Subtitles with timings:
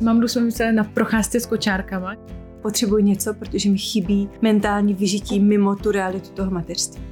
[0.00, 2.16] Mamdu jsme mysleli na procházce s kočárkama.
[2.62, 7.02] Potřebuji něco, protože mi chybí mentální vyžití mimo tu realitu toho mateřství.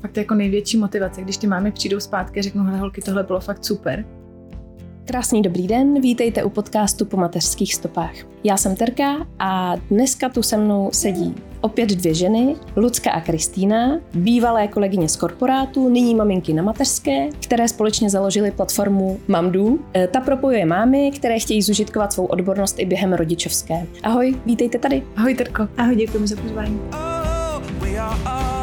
[0.00, 3.40] Fakt jako největší motivace, když ty mámy přijdou zpátky a řeknou, hele holky, tohle bylo
[3.40, 4.04] fakt super.
[5.08, 8.12] Krásný dobrý den, vítejte u podcastu po mateřských stopách.
[8.44, 14.00] Já jsem Terka a dneska tu se mnou sedí opět dvě ženy, Lucka a Kristýna,
[14.14, 19.78] bývalé kolegyně z korporátu, nyní maminky na mateřské, které společně založily platformu Mamdu.
[19.96, 23.86] E, ta propojuje mámy, které chtějí zužitkovat svou odbornost i během rodičovské.
[24.02, 25.02] Ahoj, vítejte tady.
[25.16, 25.68] Ahoj Terko.
[25.76, 26.80] Ahoj, děkujeme za pozvání.
[26.92, 28.57] Oh,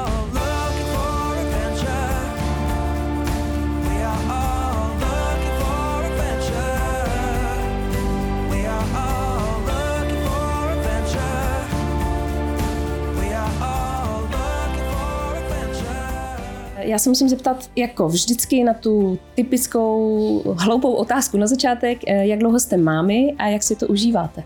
[16.85, 22.39] Já se musím zeptat, jako vždycky, na tu typickou hloupou otázku na začátek, eh, jak
[22.39, 24.43] dlouho jste mámy a jak si to užíváte?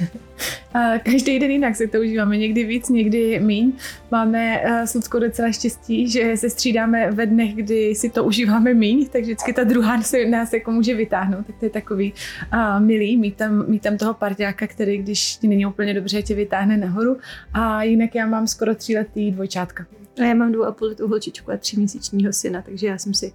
[0.74, 3.72] A každý den jinak si to užíváme, někdy víc, někdy míň.
[4.10, 8.74] Máme uh, s Luckou docela štěstí, že se střídáme ve dnech, kdy si to užíváme
[8.74, 11.46] míň, tak vždycky ta druhá se, nás jako může vytáhnout.
[11.46, 12.12] Tak to je takový
[12.52, 16.34] uh, milý, mít tam, mít tam toho parťáka, který, když ti není úplně dobře, tě
[16.34, 17.16] vytáhne nahoru.
[17.54, 19.86] A jinak já mám skoro tříletý dvojčátka.
[20.20, 23.32] A já mám dvou a půl letou holčičku a tříměsíčního syna, takže já jsem si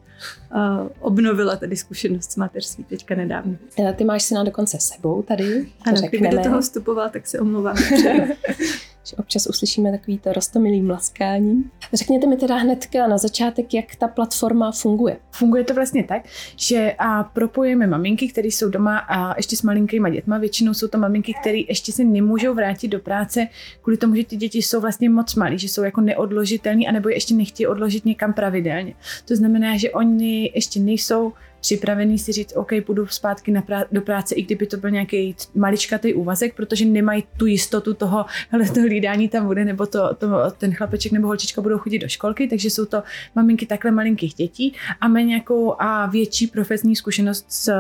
[0.56, 3.56] uh, obnovila tady zkušenost s mateřství teďka nedávno.
[3.96, 5.68] Ty máš syna dokonce sebou tady.
[5.82, 7.76] Ano, kdyby do toho vstupoval, tak se omlouvám.
[9.04, 11.64] že občas uslyšíme takový to rostomilý mlaskání.
[11.94, 15.18] Řekněte mi teda hnedka na začátek, jak ta platforma funguje.
[15.32, 16.22] Funguje to vlastně tak,
[16.56, 20.38] že a propojujeme maminky, které jsou doma a ještě s malinkýma dětma.
[20.38, 23.48] Většinou jsou to maminky, které ještě se nemůžou vrátit do práce
[23.82, 27.16] kvůli tomu, že ty děti jsou vlastně moc malí, že jsou jako neodložitelní, anebo je
[27.16, 28.94] ještě nechtějí odložit někam pravidelně.
[29.26, 34.02] To znamená, že oni ještě nejsou připravený si říct, OK, půjdu zpátky na prá- do
[34.02, 38.80] práce, i kdyby to byl nějaký maličkatý úvazek, protože nemají tu jistotu toho, ale to
[38.80, 42.70] hlídání tam bude, nebo to, to, ten chlapeček nebo holčička budou chodit do školky, takže
[42.70, 43.04] jsou to
[43.36, 47.72] maminky takhle malinkých dětí a mají nějakou a větší profesní zkušenost s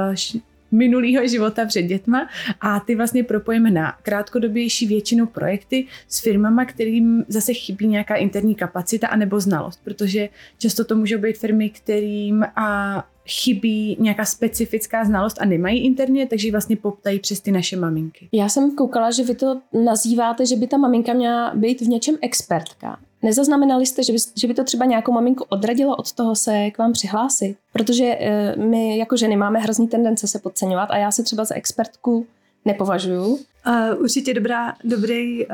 [0.72, 2.30] minulého života před dětma.
[2.62, 8.56] A ty vlastně propojíme na krátkodobější většinu projekty s firmama, kterým zase chybí nějaká interní
[8.56, 15.38] kapacita anebo znalost, protože často to můžou být firmy, kterým a chybí nějaká specifická znalost
[15.42, 18.30] a nemají interně, takže ji vlastně poptají přes ty naše maminky.
[18.32, 22.16] Já jsem koukala, že vy to nazýváte, že by ta maminka měla být v něčem
[22.22, 23.00] expertka.
[23.24, 26.78] Nezaznamenali jste, že by, že by to třeba nějakou maminku odradilo od toho se k
[26.78, 27.58] vám přihlásit?
[27.74, 31.56] Protože e, my jako ženy máme hrozný tendence se podceňovat a já se třeba za
[31.56, 32.28] expertku
[32.66, 33.26] nepovažuju.
[33.26, 35.54] Uh, určitě dobrá, dobrý uh,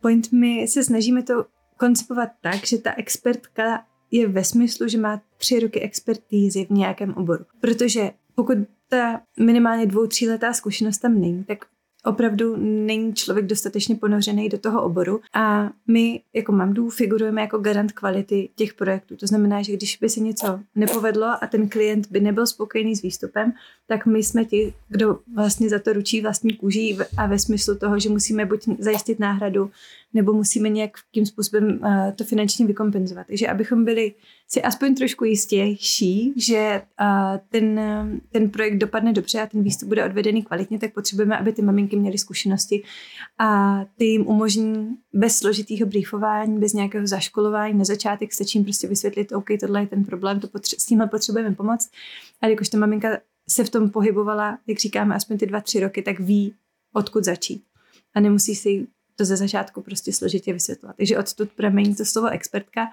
[0.00, 0.32] point.
[0.32, 1.44] My se snažíme to
[1.76, 7.14] koncipovat tak, že ta expertka je ve smyslu, že má tři roky expertízy v nějakém
[7.14, 7.44] oboru.
[7.60, 8.58] Protože pokud
[8.88, 11.58] ta minimálně dvou, tříletá zkušenost tam není, tak
[12.04, 17.92] opravdu není člověk dostatečně ponořený do toho oboru a my jako Mamdu figurujeme jako garant
[17.92, 19.16] kvality těch projektů.
[19.16, 23.02] To znamená, že když by se něco nepovedlo a ten klient by nebyl spokojený s
[23.02, 23.52] výstupem,
[23.86, 27.98] tak my jsme ti, kdo vlastně za to ručí vlastní kůží a ve smyslu toho,
[27.98, 29.70] že musíme buď zajistit náhradu,
[30.14, 33.26] nebo musíme nějakým způsobem uh, to finančně vykompenzovat.
[33.26, 34.14] Takže abychom byli
[34.48, 37.80] si aspoň trošku jistější, že uh, ten,
[38.30, 41.96] ten projekt dopadne dobře a ten výstup bude odvedený kvalitně, tak potřebujeme, aby ty maminky
[41.96, 42.82] měly zkušenosti
[43.38, 48.88] a ty jim umožní bez složitého briefování, bez nějakého zaškolování na začátek stačí jim prostě
[48.88, 51.90] vysvětlit, OK, tohle je ten problém, to potře- s tímhle potřebujeme pomoct.
[52.40, 53.08] A jakož ta maminka
[53.48, 56.54] se v tom pohybovala, jak říkáme, aspoň ty dva, tři roky, tak ví,
[56.92, 57.64] odkud začít.
[58.14, 58.86] A nemusí si
[59.16, 60.96] to ze začátku prostě složitě vysvětlovat.
[60.96, 62.88] Takže odtud pramení to slovo expertka,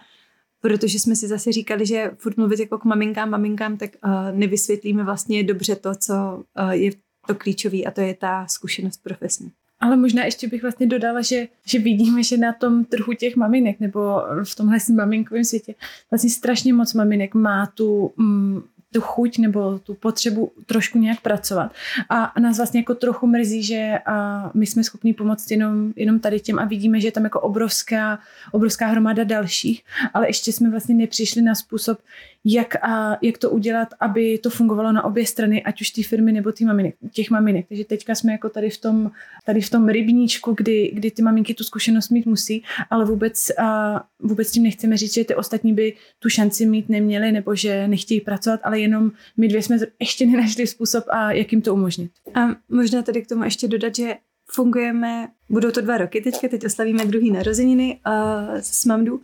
[0.61, 5.03] protože jsme si zase říkali, že furt mluvit jako k maminkám, maminkám, tak uh, nevysvětlíme
[5.03, 6.91] vlastně dobře to, co uh, je
[7.27, 9.51] to klíčové a to je ta zkušenost profesní.
[9.79, 13.79] Ale možná ještě bych vlastně dodala, že, že vidíme, že na tom trhu těch maminek
[13.79, 15.75] nebo v tomhle maminkovém světě
[16.11, 18.61] vlastně strašně moc maminek má tu mm,
[18.93, 21.71] tu chuť nebo tu potřebu trošku nějak pracovat.
[22.09, 26.39] A nás vlastně jako trochu mrzí, že a my jsme schopni pomoct jenom, jenom tady
[26.39, 28.19] těm a vidíme, že je tam jako obrovská,
[28.51, 29.83] obrovská hromada dalších,
[30.13, 31.99] ale ještě jsme vlastně nepřišli na způsob,
[32.45, 36.31] jak, a, jak to udělat, aby to fungovalo na obě strany, ať už ty firmy
[36.31, 37.65] nebo ty maminek, těch maminek.
[37.67, 39.11] Takže teďka jsme jako tady v tom,
[39.45, 44.03] tady v tom rybníčku, kdy, kdy ty maminky tu zkušenost mít musí, ale vůbec, a,
[44.19, 48.21] vůbec tím nechceme říct, že ty ostatní by tu šanci mít neměli nebo že nechtějí
[48.21, 52.11] pracovat, ale jenom my dvě jsme ještě nenašli způsob, a jak jim to umožnit.
[52.33, 54.15] A možná tady k tomu ještě dodat, že
[54.51, 59.21] fungujeme, budou to dva roky teďka, teď oslavíme druhý narozeniny uh, s Mamdu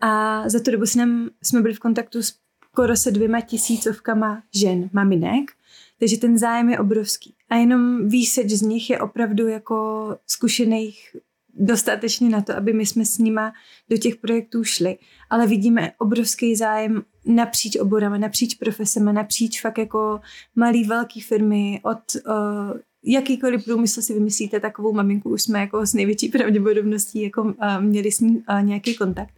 [0.00, 1.08] a za tu dobu jsme,
[1.42, 2.43] jsme byli v kontaktu s
[2.74, 5.50] skoro se dvěma tisícovkama žen, maminek,
[5.98, 7.34] Takže ten zájem je obrovský.
[7.50, 11.16] A jenom výseč z nich je opravdu jako zkušených
[11.54, 13.52] dostatečně na to, aby my jsme s nima
[13.90, 14.98] do těch projektů šli.
[15.30, 20.20] Ale vidíme obrovský zájem napříč oborama, napříč profesemi, napříč fakt jako
[20.56, 25.94] malý, velký firmy, od uh, jakýkoliv průmysl si vymyslíte, takovou maminku už jsme jako s
[25.94, 29.34] největší pravděpodobností jako uh, měli s ní uh, nějaký kontakt.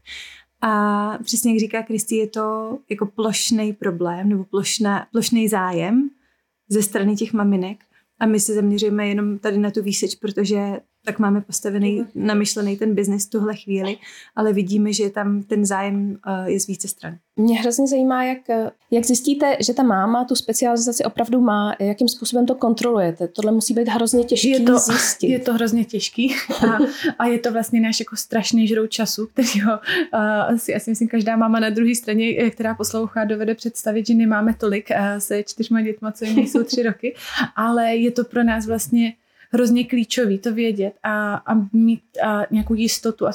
[0.61, 6.11] A přesně jak říká Kristý, je to jako plošný problém nebo plošná, plošný zájem
[6.69, 7.85] ze strany těch maminek.
[8.21, 12.95] A my se zaměřujeme jenom tady na tu výseč, protože tak máme postavený, namyšlený ten
[12.95, 13.97] biznis v tuhle chvíli,
[14.37, 17.19] ale vidíme, že tam ten zájem uh, je z více stran.
[17.37, 18.39] Mě hrozně zajímá, jak,
[18.91, 23.29] jak zjistíte, že ta máma tu specializaci opravdu má, jakým způsobem to kontrolujete.
[23.29, 25.29] Tohle musí být hrozně těžké je to, zjistit.
[25.29, 26.35] Je to hrozně těžký
[26.69, 26.79] a,
[27.19, 31.09] a je to vlastně náš jako strašný žrout času, který ho uh, si asi myslím
[31.09, 35.43] každá máma na druhé straně, eh, která poslouchá, dovede představit, že nemáme tolik uh, se
[35.43, 37.15] čtyřma dětma, co jim jsou tři roky,
[37.57, 39.13] ale je to pro nás vlastně
[39.57, 43.27] hrozně klíčový to vědět a, a mít a nějakou jistotu,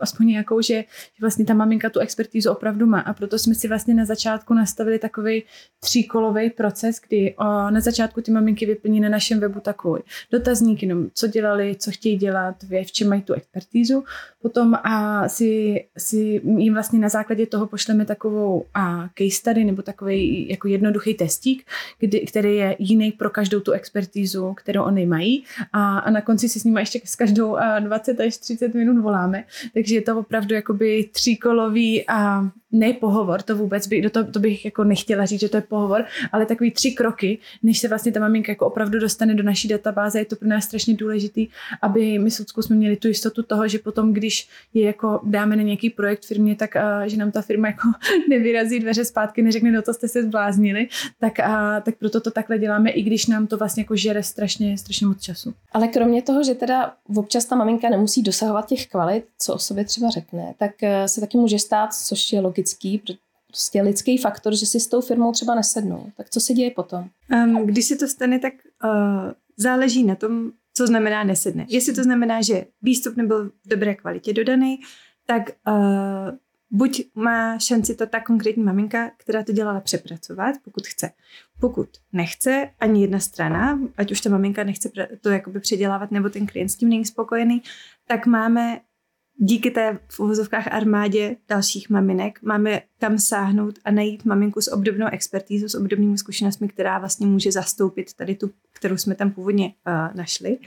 [0.00, 0.84] aspoň nějakou, že
[1.20, 3.00] vlastně ta maminka tu expertízu opravdu má.
[3.00, 5.42] A proto jsme si vlastně na začátku nastavili takový
[5.80, 10.02] tříkolový proces, kdy o, na začátku ty maminky vyplní na našem webu takový
[10.32, 14.04] dotazník, jenom co dělali, co chtějí dělat, v čem mají tu expertízu,
[14.42, 19.82] potom a si, si jim vlastně na základě toho pošleme takovou a case study nebo
[19.82, 21.66] takový jako jednoduchý testík,
[21.98, 25.44] kdy, který je jiný pro každou tu expertízu, kterou oni mají.
[25.72, 29.44] A, a na konci si s nimi ještě s každou 20 až 30 minut voláme,
[29.74, 34.64] takže je to opravdu jakoby tříkolový a ne pohovor, to vůbec by, to, to bych
[34.64, 38.20] jako nechtěla říct, že to je pohovor, ale takový tři kroky, než se vlastně ta
[38.20, 41.48] maminka jako opravdu dostane do naší databáze, je to pro nás strašně důležitý,
[41.82, 45.62] aby my s jsme měli tu jistotu toho, že potom, když je jako dáme na
[45.62, 47.88] nějaký projekt firmě, tak a, že nám ta firma jako
[48.28, 50.88] nevyrazí dveře zpátky, neřekne, no to jste se zbláznili,
[51.20, 54.78] tak, a, tak proto to takhle děláme, i když nám to vlastně jako žere strašně,
[54.78, 55.54] strašně moc času.
[55.72, 59.84] Ale kromě toho, že teda občas ta maminka nemusí dosahovat těch kvalit, co o sobě
[59.84, 63.02] třeba řekne, tak eh, se taky může stát, což je logický,
[63.46, 66.06] prostě lidský faktor, že si s tou firmou třeba nesednou.
[66.16, 67.08] Tak co se děje potom?
[67.32, 68.52] Um, když se to stane, tak
[68.84, 68.90] uh,
[69.56, 71.66] záleží na tom, co znamená nesedne.
[71.68, 74.80] Jestli to znamená, že výstup nebyl v dobré kvalitě dodaný,
[75.26, 76.38] tak uh,
[76.70, 81.10] buď má šanci to ta konkrétní maminka, která to dělala, přepracovat, pokud chce.
[81.60, 84.90] Pokud nechce ani jedna strana, ať už ta maminka nechce
[85.20, 87.62] to jakoby předělávat, nebo ten klient s tím není spokojený,
[88.06, 88.80] tak máme
[89.38, 95.06] díky té v uvozovkách armádě dalších maminek máme kam sáhnout a najít maminku s obdobnou
[95.12, 100.16] expertízou, s obdobnými zkušenostmi, která vlastně může zastoupit tady tu, kterou jsme tam původně uh,
[100.16, 100.58] našli.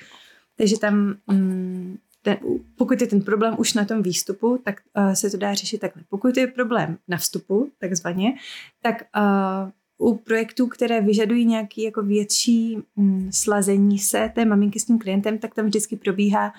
[0.56, 2.38] Takže tam um, ten,
[2.76, 6.04] pokud je ten problém už na tom výstupu, tak uh, se to dá řešit takhle.
[6.10, 8.34] Pokud je problém na vstupu, takzvaně,
[8.82, 14.86] tak uh, u projektů, které vyžadují nějaký jako větší um, slazení se té maminky s
[14.86, 16.54] tím klientem, tak tam vždycky probíhá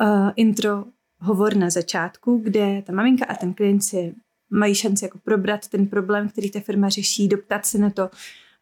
[0.00, 0.84] uh, intro
[1.18, 4.14] hovor na začátku, kde ta maminka a ten klient si
[4.50, 8.10] mají šanci jako probrat ten problém, který ta firma řeší, doptat se na to,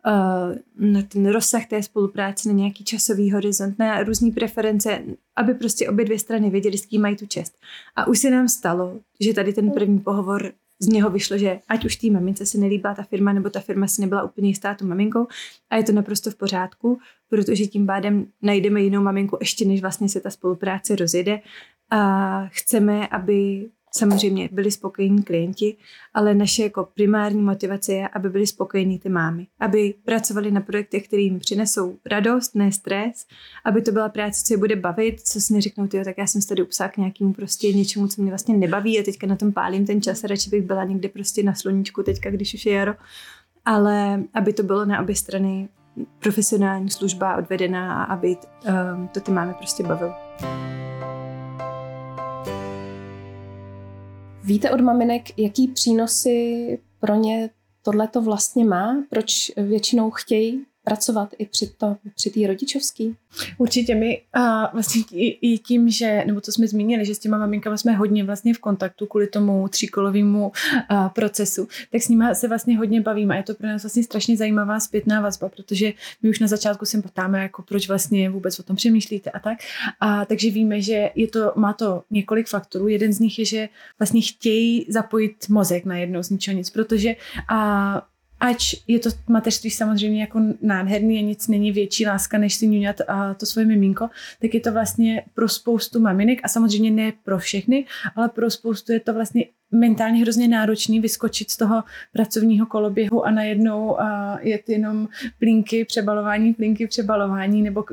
[0.06, 5.02] uh, na ten rozsah té spolupráce, na nějaký časový horizont, na různé preference,
[5.36, 7.58] aby prostě obě dvě strany věděli, s kým mají tu čest.
[7.96, 11.84] A už se nám stalo, že tady ten první pohovor z něho vyšlo, že ať
[11.84, 14.86] už té mamince se nelíbila ta firma, nebo ta firma si nebyla úplně jistá tu
[14.86, 15.26] maminkou
[15.70, 16.98] a je to naprosto v pořádku,
[17.28, 21.40] protože tím pádem najdeme jinou maminku ještě než vlastně se ta spolupráce rozjede
[21.94, 25.76] a chceme, aby samozřejmě byli spokojení klienti,
[26.14, 29.46] ale naše jako primární motivace je, aby byli spokojení ty mámy.
[29.60, 33.26] Aby pracovali na projektech, které jim přinesou radost, ne stres,
[33.64, 36.42] aby to byla práce, co je bude bavit, co si neřeknou, tyjo, tak já jsem
[36.42, 39.52] se tady upsal k nějakému prostě něčemu, co mě vlastně nebaví a teďka na tom
[39.52, 42.72] pálím ten čas a radši bych byla někde prostě na sluníčku teďka, když už je
[42.72, 42.94] jaro.
[43.64, 45.68] Ale aby to bylo na obě strany
[46.18, 50.14] profesionální služba odvedená a aby um, to ty máme prostě bavilo.
[54.44, 57.50] Víte od maminek, jaký přínosy pro ně
[57.82, 59.04] tohle to vlastně má?
[59.10, 63.16] Proč většinou chtějí pracovat i při, to, při té rodičovský?
[63.58, 67.76] Určitě my a vlastně i, tím, že, nebo to jsme zmínili, že s těma maminkama
[67.76, 70.52] jsme hodně vlastně v kontaktu kvůli tomu tříkolovému
[71.14, 74.36] procesu, tak s nimi se vlastně hodně bavíme a je to pro nás vlastně strašně
[74.36, 78.62] zajímavá zpětná vazba, protože my už na začátku se ptáme, jako proč vlastně vůbec o
[78.62, 79.58] tom přemýšlíte a tak.
[80.00, 82.88] A takže víme, že je to, má to několik faktorů.
[82.88, 87.16] Jeden z nich je, že vlastně chtějí zapojit mozek na jednou z ničeho nic, protože
[87.48, 88.02] a
[88.44, 93.00] ač je to mateřství samozřejmě jako nádherný a nic není větší láska, než si ňuňat
[93.08, 94.08] a to svoje miminko,
[94.40, 97.86] tak je to vlastně pro spoustu maminek a samozřejmě ne pro všechny,
[98.16, 99.44] ale pro spoustu je to vlastně
[99.74, 106.54] mentálně hrozně náročný vyskočit z toho pracovního koloběhu a najednou a jet jenom plínky, přebalování,
[106.54, 107.84] plínky, přebalování nebo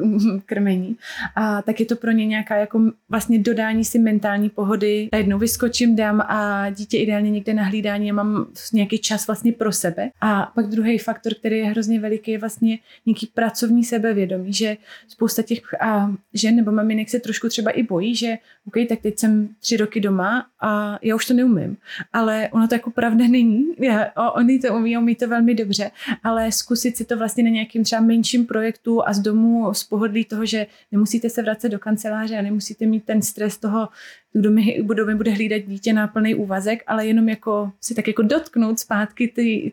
[0.45, 0.95] krmení.
[1.35, 5.09] A tak je to pro ně nějaká jako vlastně dodání si mentální pohody.
[5.11, 9.71] Najednou vyskočím, dám a dítě ideálně někde na hlídání a mám nějaký čas vlastně pro
[9.71, 10.09] sebe.
[10.21, 15.41] A pak druhý faktor, který je hrozně veliký, je vlastně nějaký pracovní sebevědomí, že spousta
[15.41, 19.49] těch a, žen nebo maminek se trošku třeba i bojí, že OK, tak teď jsem
[19.59, 21.70] tři roky doma a já už to neumím.
[22.13, 23.65] Ale ono to jako pravda není.
[23.79, 25.91] Já, oni to umí, umí to velmi dobře,
[26.23, 30.25] ale zkusit si to vlastně na nějakým třeba menším projektu a z domu z pohodlí
[30.25, 33.89] toho, že nemusíte se vracet do kanceláře a nemusíte mít ten stres toho,
[34.33, 38.07] kdo mi, kdo mi bude hlídat dítě na plný úvazek, ale jenom jako si tak
[38.07, 39.27] jako dotknout zpátky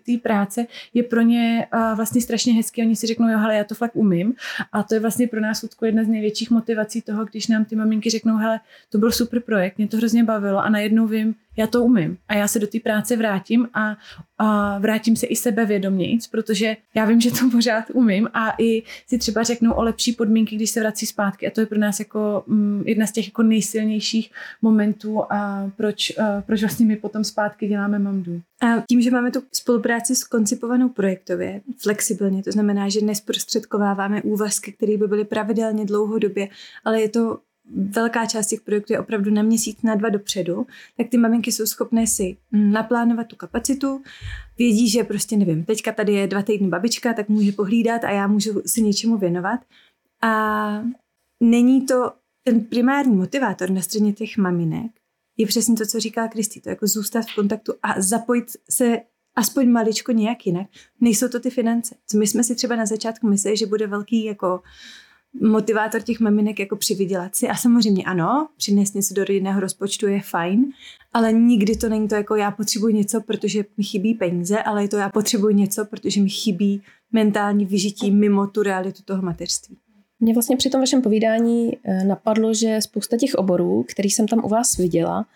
[0.07, 2.83] té práce je pro ně vlastně strašně hezké.
[2.83, 4.35] Oni si řeknou, jo, hele, já to fakt umím.
[4.73, 7.77] A to je vlastně pro nás Ludko jedna z největších motivací toho, když nám ty
[7.77, 8.61] maminky řeknou, hele,
[8.91, 12.35] to byl super projekt, mě to hrozně bavilo a najednou vím, já to umím a
[12.35, 13.97] já se do té práce vrátím a,
[14.39, 19.19] a vrátím se i sebevědomějíc, protože já vím, že to pořád umím a i si
[19.19, 22.45] třeba řeknou o lepší podmínky, když se vrací zpátky a to je pro nás jako
[22.47, 24.31] mm, jedna z těch jako nejsilnějších
[24.63, 28.41] momentů a proč, a proč vlastně my potom zpátky děláme mamdu.
[28.61, 34.73] A tím, že máme tu spolupráci s koncipovanou projektově, flexibilně, to znamená, že nesprostředkováváme úvazky,
[34.73, 36.49] které by byly pravidelně dlouhodobě,
[36.85, 37.39] ale je to
[37.75, 41.67] velká část těch projektů je opravdu na měsíc, na dva dopředu, tak ty maminky jsou
[41.67, 44.03] schopné si naplánovat tu kapacitu,
[44.59, 48.27] vědí, že prostě nevím, teďka tady je dva týdny babička, tak může pohlídat a já
[48.27, 49.61] můžu si něčemu věnovat.
[50.23, 50.85] A
[51.41, 52.13] není to
[52.49, 54.91] ten primární motivátor na straně těch maminek,
[55.37, 59.01] je přesně to, co říká Kristý, to jako zůstat v kontaktu a zapojit se
[59.37, 60.67] aspoň maličko nějak jinak.
[61.01, 61.95] Nejsou to ty finance.
[62.07, 64.63] Co my jsme si třeba na začátku mysleli, že bude velký jako
[65.41, 67.49] motivátor těch maminek jako přivydělat si.
[67.49, 70.73] A samozřejmě ano, přinést něco do rodinného rozpočtu je fajn,
[71.13, 74.89] ale nikdy to není to jako já potřebuji něco, protože mi chybí peníze, ale je
[74.89, 79.77] to já potřebuji něco, protože mi chybí mentální vyžití mimo tu realitu toho mateřství.
[80.21, 84.45] Mě vlastně při tom vašem povídání eh, napadlo, že spousta těch oborů, který jsem tam
[84.45, 85.27] u vás viděla,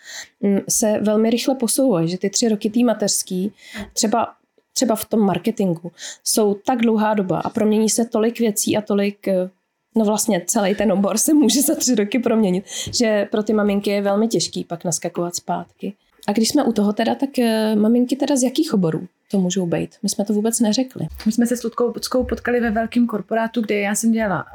[0.40, 3.52] mm, se velmi rychle posouvá, že ty tři roky tý mateřský
[3.92, 4.28] třeba
[4.74, 5.92] třeba v tom marketingu,
[6.24, 9.50] jsou tak dlouhá doba a promění se tolik věcí a tolik eh,
[9.96, 12.64] No vlastně celý ten obor se může za tři roky proměnit,
[12.98, 15.94] že pro ty maminky je velmi těžký pak naskakovat zpátky.
[16.26, 19.06] A když jsme u toho teda, tak eh, maminky teda z jakých oborů?
[19.32, 19.96] To můžou být.
[20.02, 21.06] My jsme to vůbec neřekli.
[21.26, 21.92] My jsme se s Ludkou
[22.28, 24.46] potkali ve velkém korporátu, kde já jsem dělala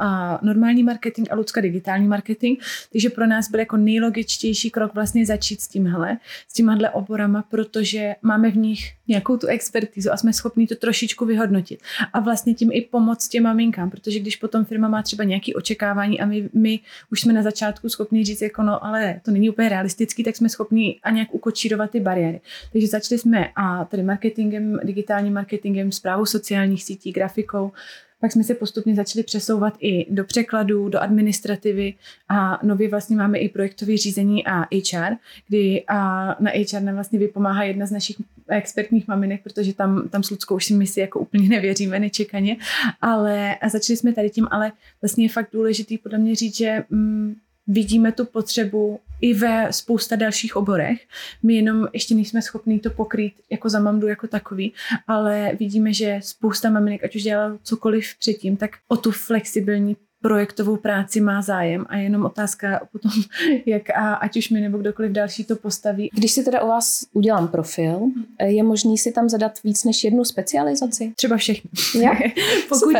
[0.41, 2.59] normální marketing a Lucka digitální marketing,
[2.91, 6.17] takže pro nás byl jako nejlogičtější krok vlastně začít s tímhle,
[6.47, 11.25] s tímhle oborama, protože máme v nich nějakou tu expertizu a jsme schopni to trošičku
[11.25, 11.79] vyhodnotit.
[12.13, 16.19] A vlastně tím i pomoct těm maminkám, protože když potom firma má třeba nějaké očekávání
[16.19, 16.79] a my, my
[17.11, 20.49] už jsme na začátku schopni říct, jako no, ale to není úplně realistický, tak jsme
[20.49, 22.41] schopni a nějak ukočírovat ty bariéry.
[22.71, 27.71] Takže začali jsme a tady marketingem digitálním marketingem, zprávou sociálních sítí, grafikou.
[28.19, 31.93] Pak jsme se postupně začali přesouvat i do překladů, do administrativy
[32.29, 35.15] a nově vlastně máme i projektové řízení a HR,
[35.47, 38.15] kdy a na HR nám vlastně vypomáhá jedna z našich
[38.47, 42.57] expertních maminek, protože tam, tam s Ludskou už si my si jako úplně nevěříme nečekaně,
[43.01, 44.71] ale začali jsme tady tím, ale
[45.01, 47.35] vlastně je fakt důležitý podle mě říct, že mm,
[47.67, 51.01] vidíme tu potřebu i ve spousta dalších oborech.
[51.43, 54.73] My jenom ještě nejsme schopni to pokrýt jako za mamdu jako takový,
[55.07, 60.77] ale vidíme, že spousta maminek, ať už dělala cokoliv předtím, tak o tu flexibilní projektovou
[60.77, 63.11] práci má zájem a jenom otázka potom,
[63.65, 66.09] jak a ať už mi nebo kdokoliv další to postaví.
[66.13, 67.99] Když si teda u vás udělám profil,
[68.43, 71.13] je možný si tam zadat víc než jednu specializaci?
[71.15, 71.69] Třeba všechny.
[72.01, 72.11] Ja?
[72.69, 72.95] pokud,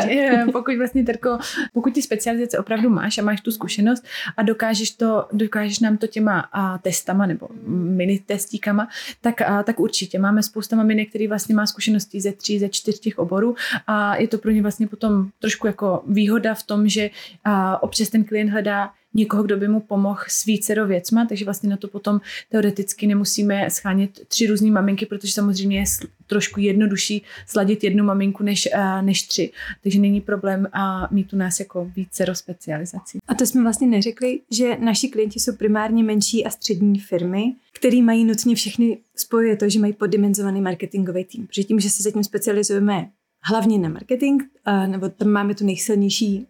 [0.52, 1.38] pokud vlastně, Terko,
[1.72, 4.04] pokud ty specializace opravdu máš a máš tu zkušenost
[4.36, 8.88] a dokážeš, to, dokážeš nám to těma a, testama nebo mini testíkama,
[9.20, 10.18] tak, a, tak určitě.
[10.18, 13.54] Máme spousta maminek, který vlastně má zkušenosti ze tří, ze čtyř těch oborů
[13.86, 17.07] a je to pro ně vlastně potom trošku jako výhoda v tom, že
[17.44, 21.70] a občas ten klient hledá někoho, kdo by mu pomohl s vícero věcma, takže vlastně
[21.70, 25.84] na to potom teoreticky nemusíme schánět tři různé maminky, protože samozřejmě je
[26.26, 28.68] trošku jednodušší sladit jednu maminku než,
[29.00, 29.50] než tři.
[29.82, 33.18] Takže není problém a mít u nás jako vícero specializací.
[33.28, 38.02] A to jsme vlastně neřekli, že naši klienti jsou primárně menší a střední firmy, který
[38.02, 41.46] mají nutně všechny spojuje to, že mají poddimenzovaný marketingový tým.
[41.46, 43.08] Protože tím, že se zatím specializujeme
[43.44, 44.42] hlavně na marketing,
[44.86, 46.46] nebo tam máme tu nejsilnější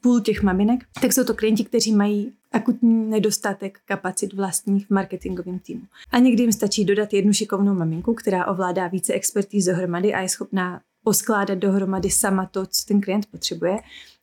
[0.00, 5.58] půl těch maminek, tak jsou to klienti, kteří mají akutní nedostatek kapacit vlastních v marketingovém
[5.58, 5.82] týmu.
[6.10, 10.28] A někdy jim stačí dodat jednu šikovnou maminku, která ovládá více expertíz dohromady a je
[10.28, 13.78] schopná poskládat dohromady sama to, co ten klient potřebuje.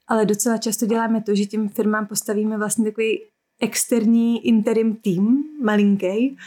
[0.07, 3.21] Ale docela často děláme to, že těm firmám postavíme vlastně takový
[3.61, 6.37] externí interim tým, malinký,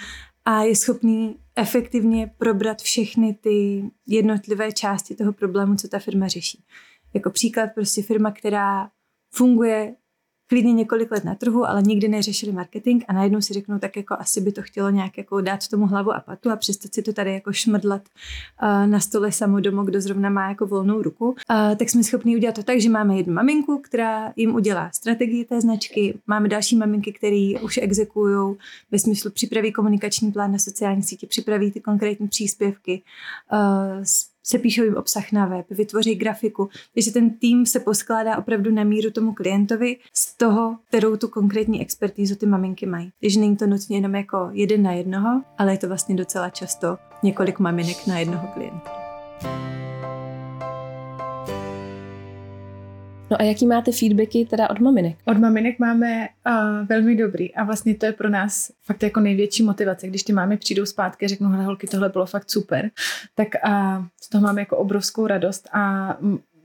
[0.44, 6.64] a je schopný efektivně probrat všechny ty jednotlivé části toho problému, co ta firma řeší.
[7.14, 8.90] Jako příklad prostě firma, která
[9.30, 9.94] funguje
[10.46, 14.16] klidně několik let na trhu, ale nikdy neřešili marketing a najednou si řeknou, tak jako
[14.18, 17.12] asi by to chtělo nějak jako dát tomu hlavu a patu a přestat si to
[17.12, 18.02] tady jako šmrdlat
[18.62, 21.28] uh, na stole samodomo, kdo zrovna má jako volnou ruku.
[21.28, 21.36] Uh,
[21.76, 25.60] tak jsme schopni udělat to tak, že máme jednu maminku, která jim udělá strategii té
[25.60, 28.56] značky, máme další maminky, které už exekují
[28.90, 33.02] ve smyslu připraví komunikační plán na sociální sítě, připraví ty konkrétní příspěvky,
[33.52, 34.04] uh,
[34.44, 38.84] se píšou jim obsah na web, vytvoří grafiku, takže ten tým se poskládá opravdu na
[38.84, 43.10] míru tomu klientovi z toho, kterou tu konkrétní expertízu ty maminky mají.
[43.20, 46.98] Takže není to nutně jenom jako jeden na jednoho, ale je to vlastně docela často
[47.22, 49.03] několik maminek na jednoho klienta.
[53.30, 55.16] No a jaký máte feedbacky teda od maminek?
[55.24, 59.62] Od maminek máme uh, velmi dobrý a vlastně to je pro nás fakt jako největší
[59.62, 62.90] motivace, když ty mámy přijdou zpátky a řeknou, hele holky, tohle bylo fakt super,
[63.34, 66.16] tak uh, z toho máme jako obrovskou radost a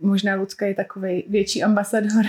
[0.01, 2.23] možná Lucka je takový větší ambasador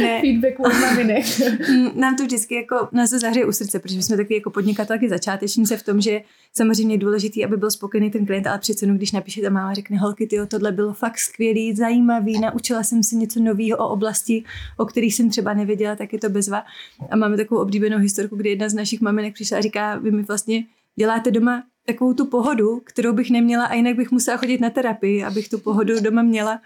[0.00, 0.20] ne.
[0.20, 1.24] feedbacku od maminek.
[1.94, 5.76] Nám to vždycky jako, nás to zahřeje u srdce, protože jsme taky jako podnikatelky začátečnice
[5.76, 6.20] v tom, že
[6.52, 9.74] samozřejmě je důležitý, aby byl spokojený ten klient, ale přece jenom, když napíše ta máma
[9.74, 14.44] řekne, holky, tyjo, tohle bylo fakt skvělý, zajímavý, naučila jsem se něco nového o oblasti,
[14.76, 16.64] o kterých jsem třeba nevěděla, tak je to bezva.
[17.10, 20.22] A máme takovou oblíbenou historku, kdy jedna z našich maminek přišla a říká, vy mi
[20.22, 20.64] vlastně
[20.96, 25.24] děláte doma takovou tu pohodu, kterou bych neměla a jinak bych musela chodit na terapii,
[25.24, 26.60] abych tu pohodu doma měla,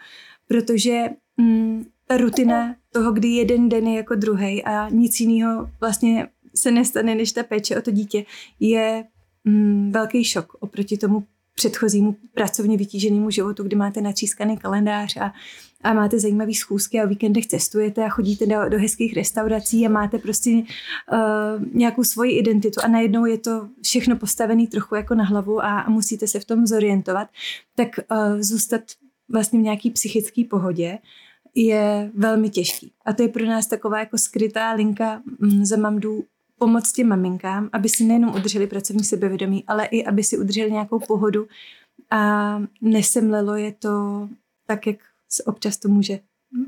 [0.48, 6.28] protože mm, ta rutina toho, kdy jeden den je jako druhý a nic jiného vlastně
[6.54, 8.24] se nestane, než ta péče o to dítě,
[8.60, 9.04] je
[9.44, 15.32] mm, velký šok oproti tomu předchozímu pracovně vytíženému životu, kdy máte natřískaný kalendář a,
[15.84, 19.88] a máte zajímavé schůzky a o víkendech cestujete a chodíte do, do hezkých restaurací a
[19.88, 20.62] máte prostě uh,
[21.72, 25.90] nějakou svoji identitu a najednou je to všechno postavené trochu jako na hlavu a, a
[25.90, 27.28] musíte se v tom zorientovat,
[27.74, 28.80] tak uh, zůstat
[29.28, 30.98] vlastně v nějaký psychické pohodě
[31.54, 32.92] je velmi těžký.
[33.04, 36.24] A to je pro nás taková jako skrytá linka mm, za mamdu
[36.58, 40.98] pomoct těm maminkám, aby si nejenom udrželi pracovní sebevědomí, ale i aby si udrželi nějakou
[40.98, 41.46] pohodu
[42.10, 44.28] a nesemlelo je to
[44.66, 44.96] tak, jak
[45.40, 46.18] občas to může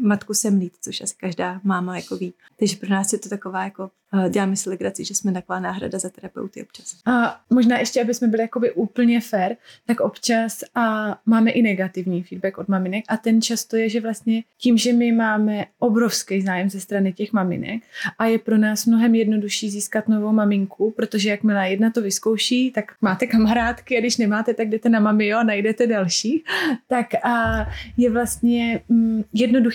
[0.01, 2.35] matku semlít, což asi každá máma jako ví.
[2.59, 5.99] Takže pro nás je to taková jako, uh, děláme si legraci, že jsme taková náhrada
[5.99, 6.97] za terapeuty občas.
[7.07, 12.23] A možná ještě, aby jsme byli jakoby úplně fair, tak občas a máme i negativní
[12.23, 16.71] feedback od maminek a ten často je, že vlastně tím, že my máme obrovský zájem
[16.71, 17.83] ze strany těch maminek
[18.19, 22.93] a je pro nás mnohem jednodušší získat novou maminku, protože jakmile jedna to vyzkouší, tak
[23.01, 26.45] máte kamarádky a když nemáte, tak jdete na mami a najdete další,
[26.89, 29.25] tak a je vlastně mm,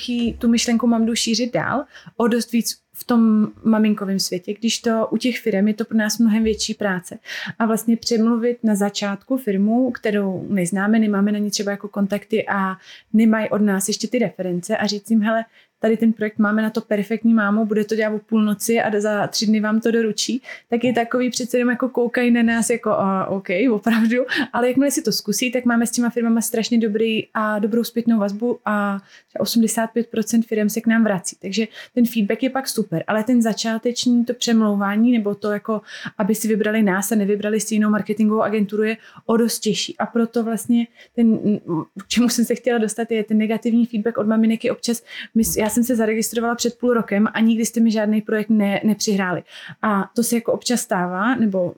[0.10, 1.86] jednoduchý tu myšlenku mamdu šířit dál
[2.18, 5.98] o dost víc v tom maminkovém světě, když to u těch firm je to pro
[5.98, 7.18] nás mnohem větší práce.
[7.60, 12.78] A vlastně přemluvit na začátku firmu, kterou neznáme, nemáme na ní třeba jako kontakty a
[13.14, 15.46] nemají od nás ještě ty reference a říct jim, hele,
[15.82, 19.28] tady ten projekt máme na to perfektní mámu, bude to dělat o půlnoci a za
[19.28, 22.90] tři dny vám to doručí, tak je takový přece jenom jako koukají na nás jako
[22.90, 24.18] uh, OK, opravdu,
[24.54, 28.20] ale jakmile si to zkusí, tak máme s těma firmama strašně dobrý a dobrou zpětnou
[28.20, 29.00] vazbu a
[29.40, 34.26] 85% firm se k nám vrací, takže ten feedback je pak super, ale ten začáteční
[34.26, 35.82] to přemlouvání nebo to jako,
[36.18, 39.98] aby si vybrali nás a nevybrali si jinou marketingovou agenturu je o dost těžší.
[39.98, 41.40] A proto vlastně ten,
[42.00, 45.04] k čemu jsem se chtěla dostat, je ten negativní feedback od maminek je občas,
[45.36, 48.82] my, já jsem se zaregistrovala před půl rokem a nikdy jste mi žádný projekt ne,
[48.84, 49.44] nepřihráli.
[49.82, 51.74] A to se jako občas stává, nebo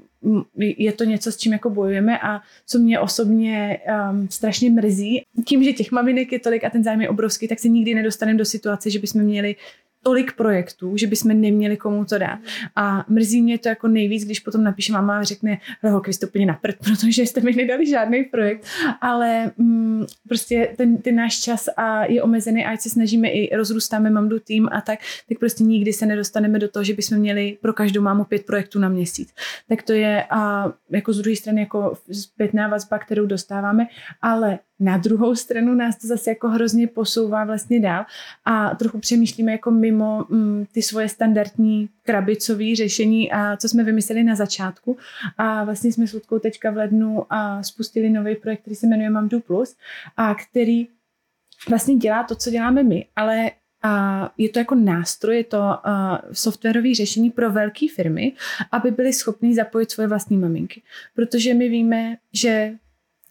[0.58, 3.80] je to něco, s čím jako bojujeme a co mě osobně
[4.12, 5.22] um, strašně mrzí.
[5.46, 8.38] Tím, že těch maminek je tolik a ten zájem je obrovský, tak se nikdy nedostaneme
[8.38, 9.56] do situace, že bychom měli
[10.04, 12.40] tolik projektů, že bychom neměli komu to dát.
[12.76, 16.26] A mrzí mě to jako nejvíc, když potom napíše máma a řekne, holky, vy jste
[16.26, 18.66] úplně na prd, protože jste mi nedali žádný projekt.
[19.02, 23.56] Ale mm, prostě ten, ten náš čas a je omezený a ať se snažíme i
[23.56, 27.58] rozrůstáme mamdu tým a tak, tak prostě nikdy se nedostaneme do toho, že bychom měli
[27.62, 29.34] pro každou mámu pět projektů na měsíc.
[29.70, 33.88] Tak to je a jako z druhé strany jako zpětná vazba, kterou dostáváme,
[34.22, 38.06] ale na druhou stranu nás to zase jako hrozně posouvá vlastně dál
[38.46, 44.24] a trochu přemýšlíme jako mimo mm, ty svoje standardní krabicové řešení, a co jsme vymysleli
[44.24, 44.98] na začátku.
[45.38, 49.10] A vlastně jsme s Ludkou teďka v lednu a spustili nový projekt, který se jmenuje
[49.10, 49.76] Mamdu Plus
[50.18, 50.88] a který
[51.70, 53.52] vlastně dělá to, co děláme my, ale
[53.86, 55.78] a je to jako nástroj, je to
[56.32, 58.34] softwarové řešení pro velké firmy,
[58.72, 60.82] aby byly schopní zapojit svoje vlastní maminky.
[61.16, 62.74] Protože my víme, že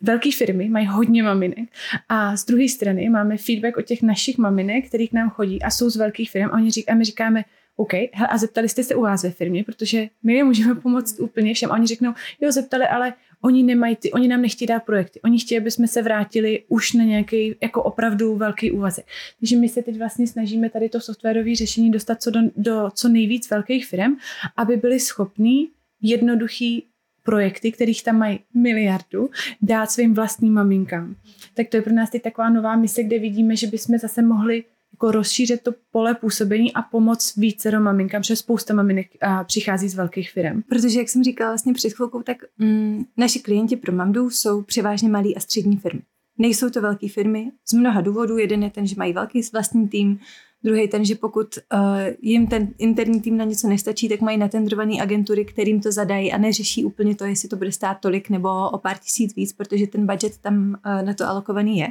[0.03, 1.69] velké firmy mají hodně maminek
[2.09, 5.71] a z druhé strany máme feedback od těch našich maminek, který k nám chodí a
[5.71, 7.45] jsou z velkých firm a, oni řík, a my říkáme,
[7.77, 11.55] OK, hele, a zeptali jste se u vás ve firmě, protože my nemůžeme pomoct úplně
[11.55, 11.71] všem.
[11.73, 15.21] A oni řeknou, jo, zeptali, ale oni nemají ty, oni nám nechtějí dát projekty.
[15.21, 19.07] Oni chtějí, aby jsme se vrátili už na nějaký jako opravdu velký úvazek.
[19.41, 23.09] Takže my se teď vlastně snažíme tady to softwarové řešení dostat co do, do co
[23.09, 24.17] nejvíc velkých firm,
[24.57, 25.69] aby byli schopní
[26.03, 26.87] jednoduchý
[27.23, 29.31] projekty, kterých tam mají miliardu,
[29.63, 31.17] dát svým vlastním maminkám.
[31.55, 34.65] Tak to je pro nás teď taková nová mise, kde vidíme, že bychom zase mohli
[34.93, 39.89] jako rozšířit to pole působení a pomoct více do maminkám, protože spousta maminek a, přichází
[39.89, 40.63] z velkých firm.
[40.69, 45.09] Protože, jak jsem říkala vlastně před chvilkou, tak mm, naši klienti pro Mamdu jsou převážně
[45.09, 46.01] malí a střední firmy.
[46.39, 48.39] Nejsou to velké firmy z mnoha důvodů.
[48.39, 50.21] Jeden je ten, že mají velký vlastní tým,
[50.65, 51.81] druhý ten, že pokud uh,
[52.21, 56.39] jim ten interní tým na něco nestačí, tak mají natendrované agentury, kterým to zadají a
[56.39, 60.07] neřeší úplně to, jestli to bude stát tolik nebo o pár tisíc víc, protože ten
[60.07, 61.89] budget tam uh, na to alokovaný je.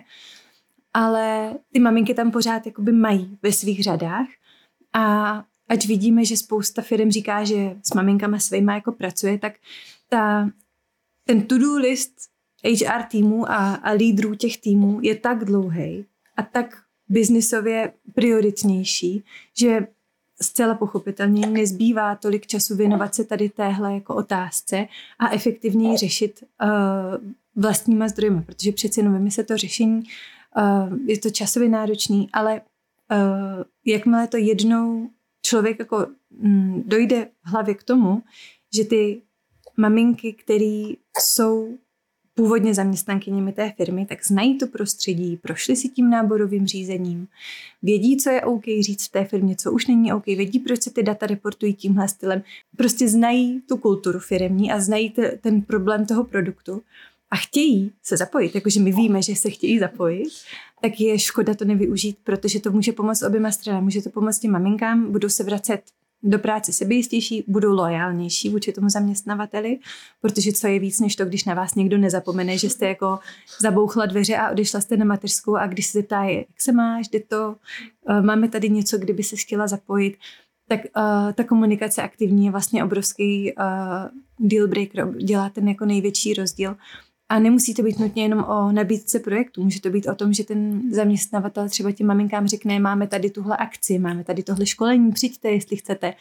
[0.93, 4.27] Ale ty maminky tam pořád jakoby mají ve svých řadách
[4.93, 9.53] a ať vidíme, že spousta firm říká, že s maminkama svýma jako pracuje, tak
[10.09, 10.49] ta,
[11.25, 12.13] ten to-do list
[12.63, 16.05] HR týmů a, a lídrů těch týmů je tak dlouhý
[16.37, 19.23] a tak biznisově prioritnější,
[19.57, 19.87] že
[20.41, 24.87] zcela pochopitelně nezbývá tolik času věnovat se tady téhle jako otázce
[25.19, 26.69] a efektivněji řešit uh,
[27.55, 30.03] vlastníma zdrojima, protože přeci jenom se to řešení,
[30.57, 32.61] uh, je to časově náročný, ale
[33.11, 35.09] uh, jakmile to jednou
[35.41, 36.07] člověk jako
[36.43, 38.23] um, dojde v hlavě k tomu,
[38.75, 39.21] že ty
[39.77, 41.77] maminky, které jsou
[42.41, 47.27] původně zaměstnankyněmi té firmy, tak znají to prostředí, prošli si tím náborovým řízením,
[47.83, 50.91] vědí, co je OK říct v té firmě, co už není OK, vědí, proč se
[50.91, 52.43] ty data reportují tímhle stylem.
[52.77, 56.81] Prostě znají tu kulturu firmní a znají t- ten problém toho produktu
[57.31, 60.29] a chtějí se zapojit, jakože my víme, že se chtějí zapojit,
[60.81, 63.83] tak je škoda to nevyužít, protože to může pomoct oběma stranám.
[63.83, 65.81] Může to pomoct těm maminkám, budou se vracet
[66.23, 69.79] do práce sebejistější, budou loajálnější vůči tomu zaměstnavateli,
[70.21, 73.19] protože co je víc než to, když na vás někdo nezapomene, že jste jako
[73.59, 77.19] zabouchla dveře a odešla jste na mateřskou a když se zeptá, jak se máš, jde
[77.19, 77.55] to,
[78.09, 80.17] eh, máme tady něco, kdyby se chtěla zapojit,
[80.71, 86.33] tak uh, ta komunikace aktivní je vlastně obrovský uh, deal breaker, dělá ten jako největší
[86.33, 86.75] rozdíl.
[87.31, 89.63] A nemusí to být nutně jenom o nabídce projektu.
[89.63, 93.57] Může to být o tom, že ten zaměstnavatel třeba těm maminkám řekne, máme tady tuhle
[93.57, 96.13] akci, máme tady tohle školení, přijďte, jestli chcete.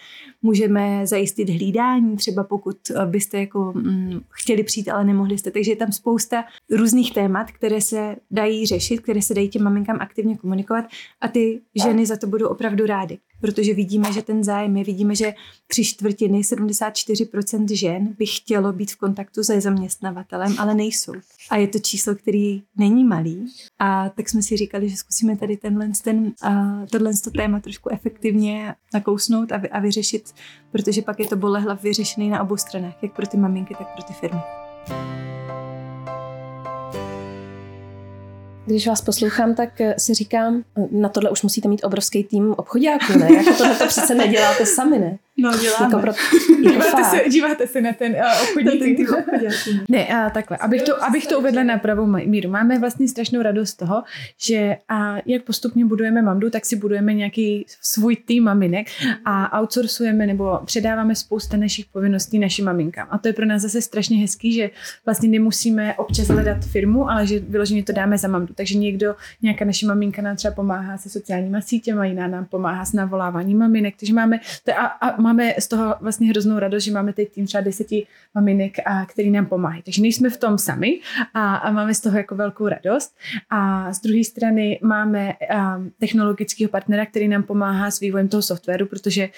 [0.43, 5.51] Můžeme zajistit hlídání, třeba pokud byste jako mm, chtěli přijít, ale nemohli jste.
[5.51, 9.97] Takže je tam spousta různých témat, které se dají řešit, které se dají těm maminkám
[10.01, 10.85] aktivně komunikovat
[11.21, 15.15] a ty ženy za to budou opravdu rády protože vidíme, že ten zájem je, vidíme,
[15.15, 15.35] že
[15.67, 21.13] tři čtvrtiny, 74% žen by chtělo být v kontaktu se zaměstnavatelem, ale nejsou.
[21.51, 23.47] A je to číslo, který není malý.
[23.79, 27.89] A tak jsme si říkali, že zkusíme tady tenhle, ten, uh, tohle to téma trošku
[27.93, 30.35] efektivně nakousnout a, vy, a vyřešit,
[30.73, 34.03] protože pak je to bolehlav vyřešený na obou stranách, jak pro ty maminky, tak pro
[34.03, 34.41] ty firmy.
[38.67, 43.19] Když vás poslouchám, tak eh, si říkám, na tohle už musíte mít obrovský tým obchodáků,
[43.19, 43.33] ne?
[43.33, 45.19] Jako tohle to přece neděláte sami, ne?
[45.41, 45.85] No, děláme.
[45.85, 46.13] Jako pro,
[46.65, 48.97] jako díváte, se, díváte se na ten uh, obchodní tým.
[48.97, 49.07] tým
[49.89, 52.51] ne, a takhle, abych to, abych to uvedla na pravou míru.
[52.51, 54.03] Máme vlastně strašnou radost z toho,
[54.41, 58.87] že a jak postupně budujeme mamdu, tak si budujeme nějaký svůj tým maminek
[59.25, 63.09] a outsourcujeme nebo předáváme spousta našich povinností našim maminkám.
[63.11, 64.71] A to je pro nás zase strašně hezký, že
[65.05, 68.55] vlastně nemusíme občas hledat firmu, ale že vyloženě to dáme za mamdu.
[68.55, 72.93] Takže někdo, nějaká naše maminka nám třeba pomáhá se sociálníma sítěma, jiná nám pomáhá s
[72.93, 73.95] navoláváním maminek.
[74.01, 77.47] Takže máme, to a, a máme z toho vlastně hroznou radost, že máme teď tým
[77.47, 79.83] třeba deseti maminek, a, který nám pomáhají.
[79.83, 81.01] Takže nejsme v tom sami
[81.35, 83.17] a, a máme z toho jako velkou radost.
[83.51, 88.87] A z druhé strany máme um, technologického partnera, který nám pomáhá s vývojem toho softwaru,
[88.87, 89.29] protože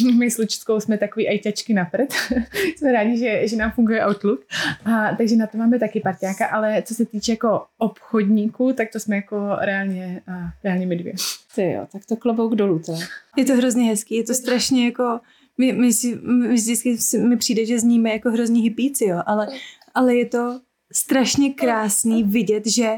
[0.00, 2.12] um, my s Lučskou jsme takový ajťačky na prd.
[2.76, 4.40] jsme rádi, že, že nám funguje Outlook.
[4.84, 9.00] A, takže na to máme taky partiáka, ale co se týče jako obchodníků, tak to
[9.00, 11.12] jsme jako reálně, a, reálně my dvě.
[11.56, 12.98] Ty jo, tak to klobouk dolů teda.
[13.36, 15.20] Je to hrozně hezký, je to strašně jako,
[15.58, 19.48] my, my, si, my vždycky mi přijde, že zníme jako hrozní hypíci, jo, ale,
[19.94, 20.60] ale je to
[20.92, 22.96] strašně krásný vidět, že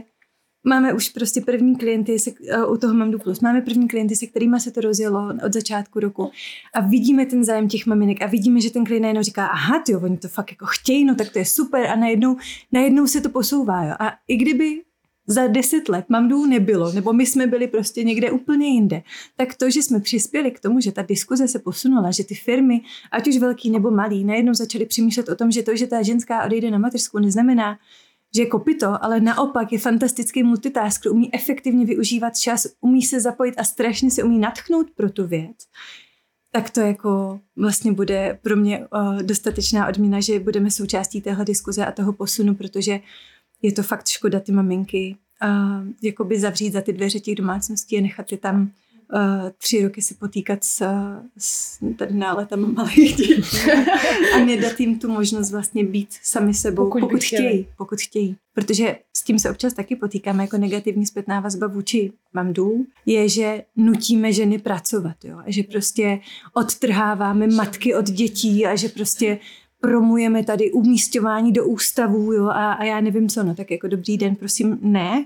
[0.64, 4.26] máme už prostě první klienty, se, uh, u toho mám Plus, máme první klienty, se
[4.26, 6.30] kterými se to rozjelo od začátku roku
[6.74, 9.96] a vidíme ten zájem těch maminek a vidíme, že ten klient najednou říká, aha, ty
[9.96, 12.36] oni to fakt jako chtějí, no tak to je super a najednou,
[12.72, 13.94] najednou se to posouvá, jo.
[13.98, 14.80] A i kdyby
[15.28, 19.02] za deset let mamdů nebylo, nebo my jsme byli prostě někde úplně jinde,
[19.36, 22.80] tak to, že jsme přispěli k tomu, že ta diskuze se posunula, že ty firmy,
[23.12, 26.44] ať už velký nebo malý, najednou začaly přemýšlet o tom, že to, že ta ženská
[26.44, 27.78] odejde na mateřskou, neznamená,
[28.34, 33.54] že je kopito, ale naopak je fantastický multitasker, umí efektivně využívat čas, umí se zapojit
[33.58, 35.56] a strašně se umí natchnout pro tu věc,
[36.52, 41.86] tak to jako vlastně bude pro mě uh, dostatečná odměna, že budeme součástí téhle diskuze
[41.86, 43.00] a toho posunu, protože
[43.62, 48.00] je to fakt škoda ty maminky uh, jakoby zavřít za ty dveře těch domácností a
[48.00, 48.70] nechat je tam
[49.14, 50.82] uh, tři roky se potýkat s,
[51.38, 53.42] s tady náletem malých dětí
[54.34, 58.36] a nedat jim tu možnost vlastně být sami sebou, pokud, pokud chtějí, pokud chtějí.
[58.54, 63.64] Protože s tím se občas taky potýkáme jako negativní zpětná vazba vůči mamdů, je, že
[63.76, 65.38] nutíme ženy pracovat, jo?
[65.38, 66.18] a že prostě
[66.54, 69.38] odtrháváme matky od dětí a že prostě
[69.80, 72.46] promujeme tady umístování do ústavů jo?
[72.46, 75.24] A, a já nevím co, no tak jako dobrý den, prosím, ne,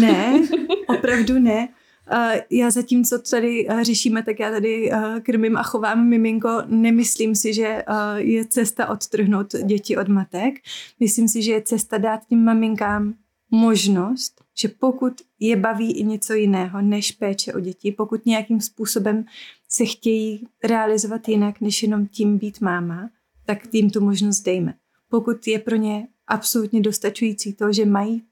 [0.00, 0.42] ne,
[0.88, 1.68] opravdu ne.
[2.12, 6.62] Uh, já zatím, co tady uh, řešíme, tak já tady uh, krmím a chovám miminko.
[6.66, 7.84] Nemyslím si, že
[8.16, 10.54] je cesta odtrhnout děti od matek.
[11.00, 13.14] Myslím si, že je cesta dát tím maminkám
[13.50, 19.24] možnost, že pokud je baví i něco jiného než péče o děti, pokud nějakým způsobem
[19.68, 23.10] se chtějí realizovat jinak, než jenom tím být máma,
[23.48, 24.74] tak jim tu možnost dejme.
[25.08, 28.22] Pokud je pro ně absolutně dostačující to, že mají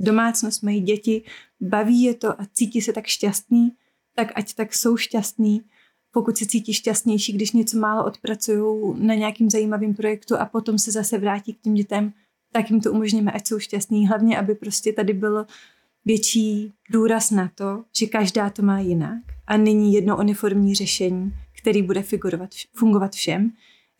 [0.00, 1.22] domácnost, mají děti,
[1.60, 3.72] baví je to a cítí se tak šťastný,
[4.14, 5.62] tak ať tak jsou šťastný.
[6.10, 10.92] Pokud se cítí šťastnější, když něco málo odpracují na nějakým zajímavým projektu a potom se
[10.92, 12.12] zase vrátí k těm dětem,
[12.52, 14.08] tak jim to umožníme, ať jsou šťastní.
[14.08, 15.46] Hlavně, aby prostě tady byl
[16.04, 21.82] větší důraz na to, že každá to má jinak a není jedno uniformní řešení, který
[21.82, 23.52] bude figurovat, fungovat všem.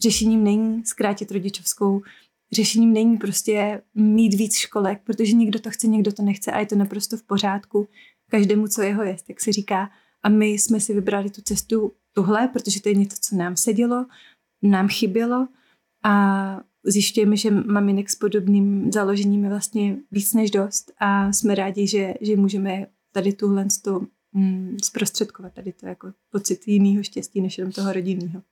[0.03, 2.03] Řešením není zkrátit rodičovskou
[2.53, 6.67] řešením není prostě mít víc školek, protože někdo to chce, někdo to nechce a je
[6.67, 7.89] to naprosto v pořádku.
[8.31, 9.91] Každému, co jeho je, tak se říká.
[10.23, 14.07] A my jsme si vybrali tu cestu tuhle, protože to je něco, co nám sedělo,
[14.63, 15.49] nám chybělo
[16.05, 21.87] a zjišťujeme, že maminek s podobným založením je vlastně víc než dost a jsme rádi,
[21.87, 23.67] že, že můžeme tady tuhle
[24.33, 28.43] mm, zprostředkovat, tady to jako pocit jiného štěstí, než jenom toho rodinného.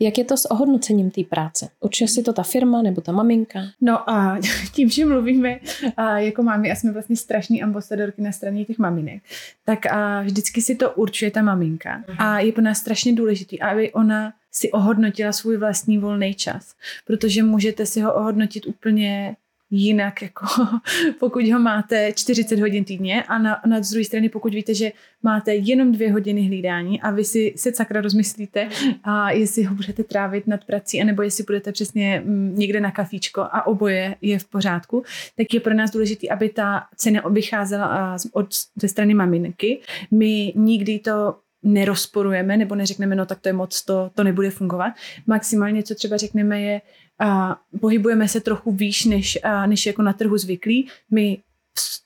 [0.00, 1.68] Jak je to s ohodnocením té práce?
[1.80, 3.60] Určuje si to ta firma nebo ta maminka?
[3.80, 4.38] No a
[4.72, 5.58] tím, že mluvíme
[5.96, 9.22] a jako mámy a jsme vlastně strašní ambasadorky na straně těch maminek,
[9.64, 12.04] tak a vždycky si to určuje ta maminka.
[12.18, 16.74] A je pro nás strašně důležitý, aby ona si ohodnotila svůj vlastní volný čas,
[17.06, 19.36] protože můžete si ho ohodnotit úplně
[19.76, 20.46] jinak, jako
[21.20, 25.54] pokud ho máte 40 hodin týdně a na, na druhé straně, pokud víte, že máte
[25.54, 28.68] jenom dvě hodiny hlídání a vy si se sakra rozmyslíte,
[29.04, 33.40] a jestli ho budete trávit nad prací, anebo jestli budete přesně mm, někde na kafíčko
[33.40, 35.04] a oboje je v pořádku,
[35.36, 39.80] tak je pro nás důležité, aby ta cena vycházela od, ze strany maminky.
[40.10, 44.92] My nikdy to nerozporujeme nebo neřekneme, no tak to je moc, to, to nebude fungovat.
[45.26, 46.80] Maximálně, co třeba řekneme, je,
[47.18, 50.88] a pohybujeme se trochu výš, než, a, než jako na trhu zvyklí.
[51.10, 51.38] My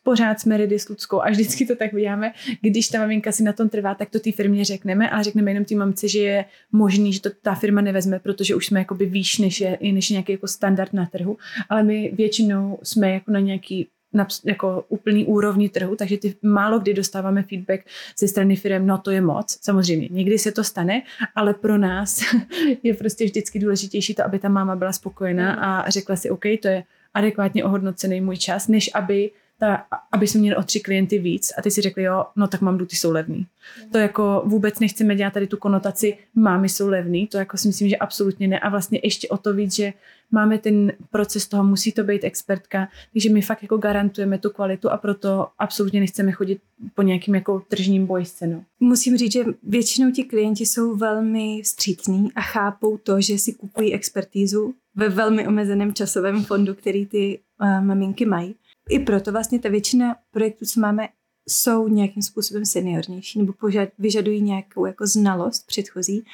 [0.02, 2.32] pořád jsme ready s Ludskou a vždycky to tak uděláme.
[2.60, 5.64] Když ta maminka si na tom trvá, tak to té firmě řekneme, ale řekneme jenom
[5.64, 9.38] té mamce, že je možný, že to ta firma nevezme, protože už jsme jakoby výš,
[9.38, 11.36] než je, než je nějaký jako standard na trhu.
[11.68, 16.78] Ale my většinou jsme jako na nějaký na jako úplný úrovni trhu, takže ty málo
[16.78, 17.86] kdy dostáváme feedback
[18.18, 21.02] ze strany firm, no to je moc, samozřejmě, někdy se to stane,
[21.34, 22.20] ale pro nás
[22.82, 26.68] je prostě vždycky důležitější to, aby ta máma byla spokojená a řekla si, OK, to
[26.68, 31.52] je adekvátně ohodnocený můj čas, než aby ta, aby jsme měli o tři klienty víc
[31.58, 33.36] a ty si řekli, jo, no tak mám ty jsou levný.
[33.36, 33.90] Mm.
[33.90, 37.88] To jako vůbec nechceme dělat tady tu konotaci, mámy jsou levný, to jako si myslím,
[37.88, 39.92] že absolutně ne a vlastně ještě o to víc, že
[40.30, 44.90] máme ten proces toho, musí to být expertka, takže my fakt jako garantujeme tu kvalitu
[44.90, 46.60] a proto absolutně nechceme chodit
[46.94, 48.64] po nějakým jako tržním boji s cenou.
[48.80, 53.94] Musím říct, že většinou ti klienti jsou velmi střícní a chápou to, že si kupují
[53.94, 58.54] expertízu ve velmi omezeném časovém fondu, který ty uh, maminky mají
[58.88, 61.08] i proto vlastně ta většina projektů, co máme,
[61.48, 66.24] jsou nějakým způsobem seniornější nebo požad, vyžadují nějakou jako znalost předchozí,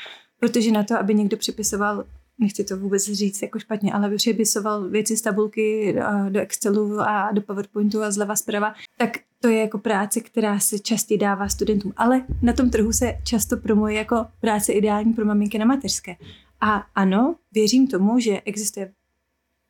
[0.40, 2.04] protože na to, aby někdo připisoval
[2.38, 5.96] nechci to vůbec říct jako špatně, ale přepisoval věci z tabulky
[6.28, 10.78] do Excelu a do PowerPointu a zleva zprava, tak to je jako práce, která se
[10.78, 11.92] častěji dává studentům.
[11.96, 16.16] Ale na tom trhu se často promuje jako práce ideální pro maminky na mateřské.
[16.60, 18.92] A ano, věřím tomu, že existuje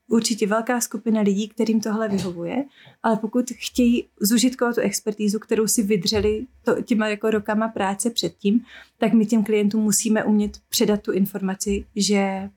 [0.08, 2.64] určitě velká skupina lidí, kterým tohle vyhovuje,
[3.02, 8.64] ale pokud chtějí zužitkovat tu expertízu, kterou si vydřeli to, těma jako rokama práce předtím,
[8.98, 12.50] tak my těm klientům musíme umět předat tu informaci, že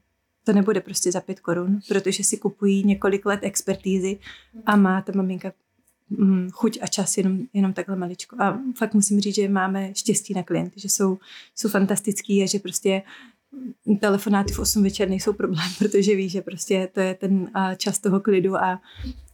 [0.43, 4.19] to nebude prostě za pět korun, protože si kupují několik let expertízy
[4.65, 5.51] a má ta maminka
[6.09, 8.35] mm, chuť a čas jenom, jenom takhle maličko.
[8.41, 11.17] A fakt musím říct, že máme štěstí na klienty, že jsou,
[11.55, 13.01] jsou fantastický a že prostě
[13.99, 18.19] telefonáty v 8 večer nejsou problém, protože ví, že prostě to je ten čas toho
[18.19, 18.81] klidu a,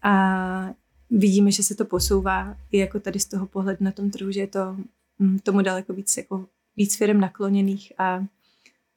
[0.04, 0.76] a
[1.10, 4.40] vidíme, že se to posouvá i jako tady z toho pohledu na tom trhu, že
[4.40, 4.78] je to
[5.20, 6.46] mm, tomu daleko víc jako
[6.78, 8.26] víc firm nakloněných a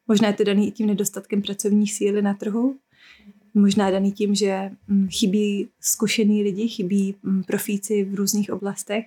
[0.08, 2.76] možná je to daný i tím nedostatkem pracovní síly na trhu,
[3.54, 9.04] možná daný tím, že mm, chybí zkušený lidi, chybí mm, profíci v různých oblastech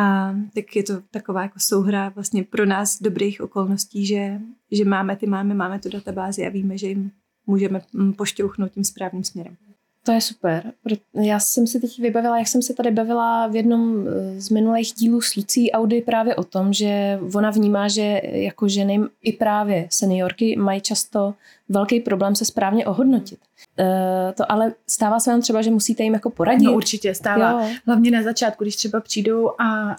[0.00, 5.16] a tak je to taková jako souhra vlastně pro nás dobrých okolností, že, že máme
[5.16, 7.10] ty máme, máme tu databázi a víme, že jim
[7.46, 9.56] můžeme mm, pošťouchnout tím správným směrem.
[10.04, 10.72] To je super.
[11.14, 14.92] Já jsem si teď vybavila, jak jsem se tady bavila v jednom eh, z minulých
[14.92, 19.88] dílů s Lucí Audi právě o tom, že ona vnímá, že jako ženy i právě
[19.90, 21.34] seniorky mají často
[21.68, 23.38] velký problém se správně ohodnotit.
[23.78, 23.86] Uh,
[24.34, 26.64] to ale stává se vám třeba, že musíte jim jako poradit?
[26.64, 27.50] No určitě stává.
[27.50, 27.68] Jo.
[27.86, 29.96] Hlavně na začátku, když třeba přijdou a, a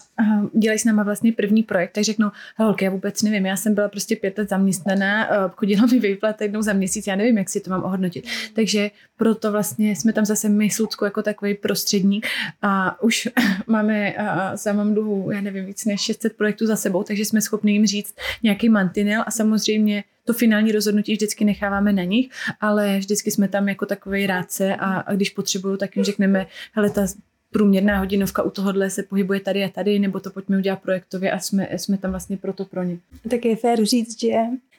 [0.53, 3.89] dělají s náma vlastně první projekt, tak řeknou, holky, já vůbec nevím, já jsem byla
[3.89, 7.59] prostě pět let zaměstnaná, uh, chodila mi výplat jednou za měsíc, já nevím, jak si
[7.59, 8.27] to mám ohodnotit.
[8.53, 12.27] Takže proto vlastně jsme tam zase my s jako takový prostředník
[12.61, 13.29] a už
[13.67, 17.41] máme uh, za mám dluhu, já nevím, víc než 600 projektů za sebou, takže jsme
[17.41, 22.29] schopni jim říct nějaký mantinel a samozřejmě to finální rozhodnutí vždycky necháváme na nich,
[22.61, 26.89] ale vždycky jsme tam jako takový rádce a, a když potřebuju, tak jim řekneme, hele,
[26.89, 27.07] ta
[27.51, 31.39] průměrná hodinovka u tohohle se pohybuje tady a tady, nebo to pojďme udělat projektově a
[31.39, 32.97] jsme, jsme tam vlastně proto pro ně.
[33.29, 34.35] Tak je fér říct, že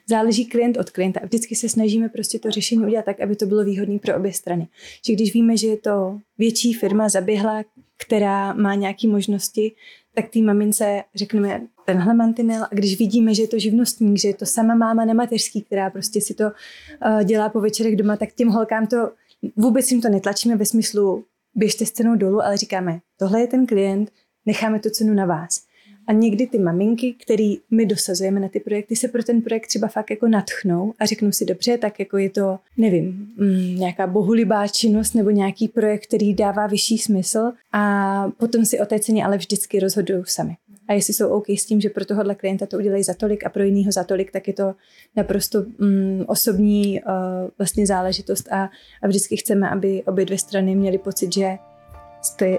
[0.09, 3.45] záleží klient od klienta a vždycky se snažíme prostě to řešení udělat tak, aby to
[3.45, 4.67] bylo výhodné pro obě strany.
[5.05, 7.63] Že když víme, že je to větší firma zaběhla,
[7.97, 9.71] která má nějaké možnosti,
[10.15, 14.33] tak té mamince řekneme tenhle mantinel a když vidíme, že je to živnostník, že je
[14.33, 18.33] to sama máma na mateřský, která prostě si to uh, dělá po večerech doma, tak
[18.33, 19.11] těm holkám to
[19.55, 23.65] vůbec jim to netlačíme ve smyslu běžte s cenou dolů, ale říkáme, tohle je ten
[23.65, 24.11] klient,
[24.45, 25.65] necháme tu cenu na vás.
[26.07, 29.87] A někdy ty maminky, který my dosazujeme na ty projekty, se pro ten projekt třeba
[29.87, 34.67] fakt jako natchnou a řeknou si dobře, tak jako je to, nevím, mm, nějaká bohulibá
[34.67, 39.37] činnost nebo nějaký projekt, který dává vyšší smysl a potom si o té ceně ale
[39.37, 40.55] vždycky rozhodují sami.
[40.87, 43.49] A jestli jsou OK s tím, že pro tohohle klienta to udělají za tolik a
[43.49, 44.75] pro jiného za tolik, tak je to
[45.15, 47.11] naprosto mm, osobní uh,
[47.57, 48.69] vlastně záležitost a,
[49.01, 51.57] a vždycky chceme, aby obě dvě strany měly pocit, že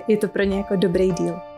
[0.08, 1.53] je to pro ně jako dobrý díl.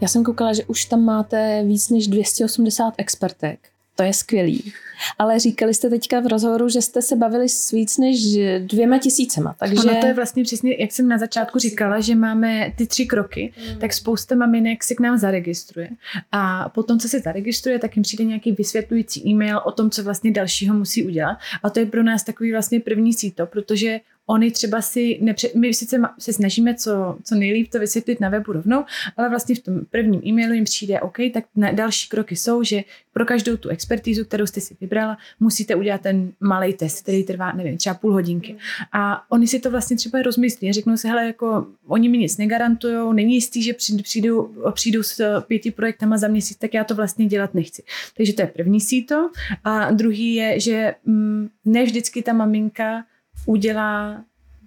[0.00, 3.58] Já jsem koukala, že už tam máte víc než 280 expertek.
[3.96, 4.72] To je skvělý.
[5.18, 8.18] Ale říkali jste teďka v rozhovoru, že jste se bavili s víc než
[8.58, 9.56] dvěma tisícema.
[9.58, 9.80] Takže...
[9.80, 13.52] Ono to je vlastně přesně, jak jsem na začátku říkala, že máme ty tři kroky,
[13.72, 13.78] mm.
[13.78, 15.88] tak spousta maminek si k nám zaregistruje.
[16.32, 20.30] A potom, co se zaregistruje, tak jim přijde nějaký vysvětlující e-mail o tom, co vlastně
[20.30, 21.38] dalšího musí udělat.
[21.62, 25.74] A to je pro nás takový vlastně první síto, protože oni třeba si, nepře- my
[25.74, 28.84] sice se snažíme co, co nejlíp to vysvětlit na webu rovnou,
[29.16, 32.82] ale vlastně v tom prvním e-mailu jim přijde OK, tak na další kroky jsou, že
[33.12, 37.52] pro každou tu expertízu, kterou jste si vybrala, musíte udělat ten malý test, který trvá,
[37.52, 38.56] nevím, třeba půl hodinky.
[38.92, 43.14] A oni si to vlastně třeba rozmyslí, řeknou si, hele, jako oni mi nic negarantují,
[43.14, 47.54] není jistý, že přijdu, přijdu s pěti projektama za měsíc, tak já to vlastně dělat
[47.54, 47.82] nechci.
[48.16, 49.30] Takže to je první síto.
[49.64, 53.04] A druhý je, že mm, ne vždycky ta maminka
[53.46, 54.24] udělá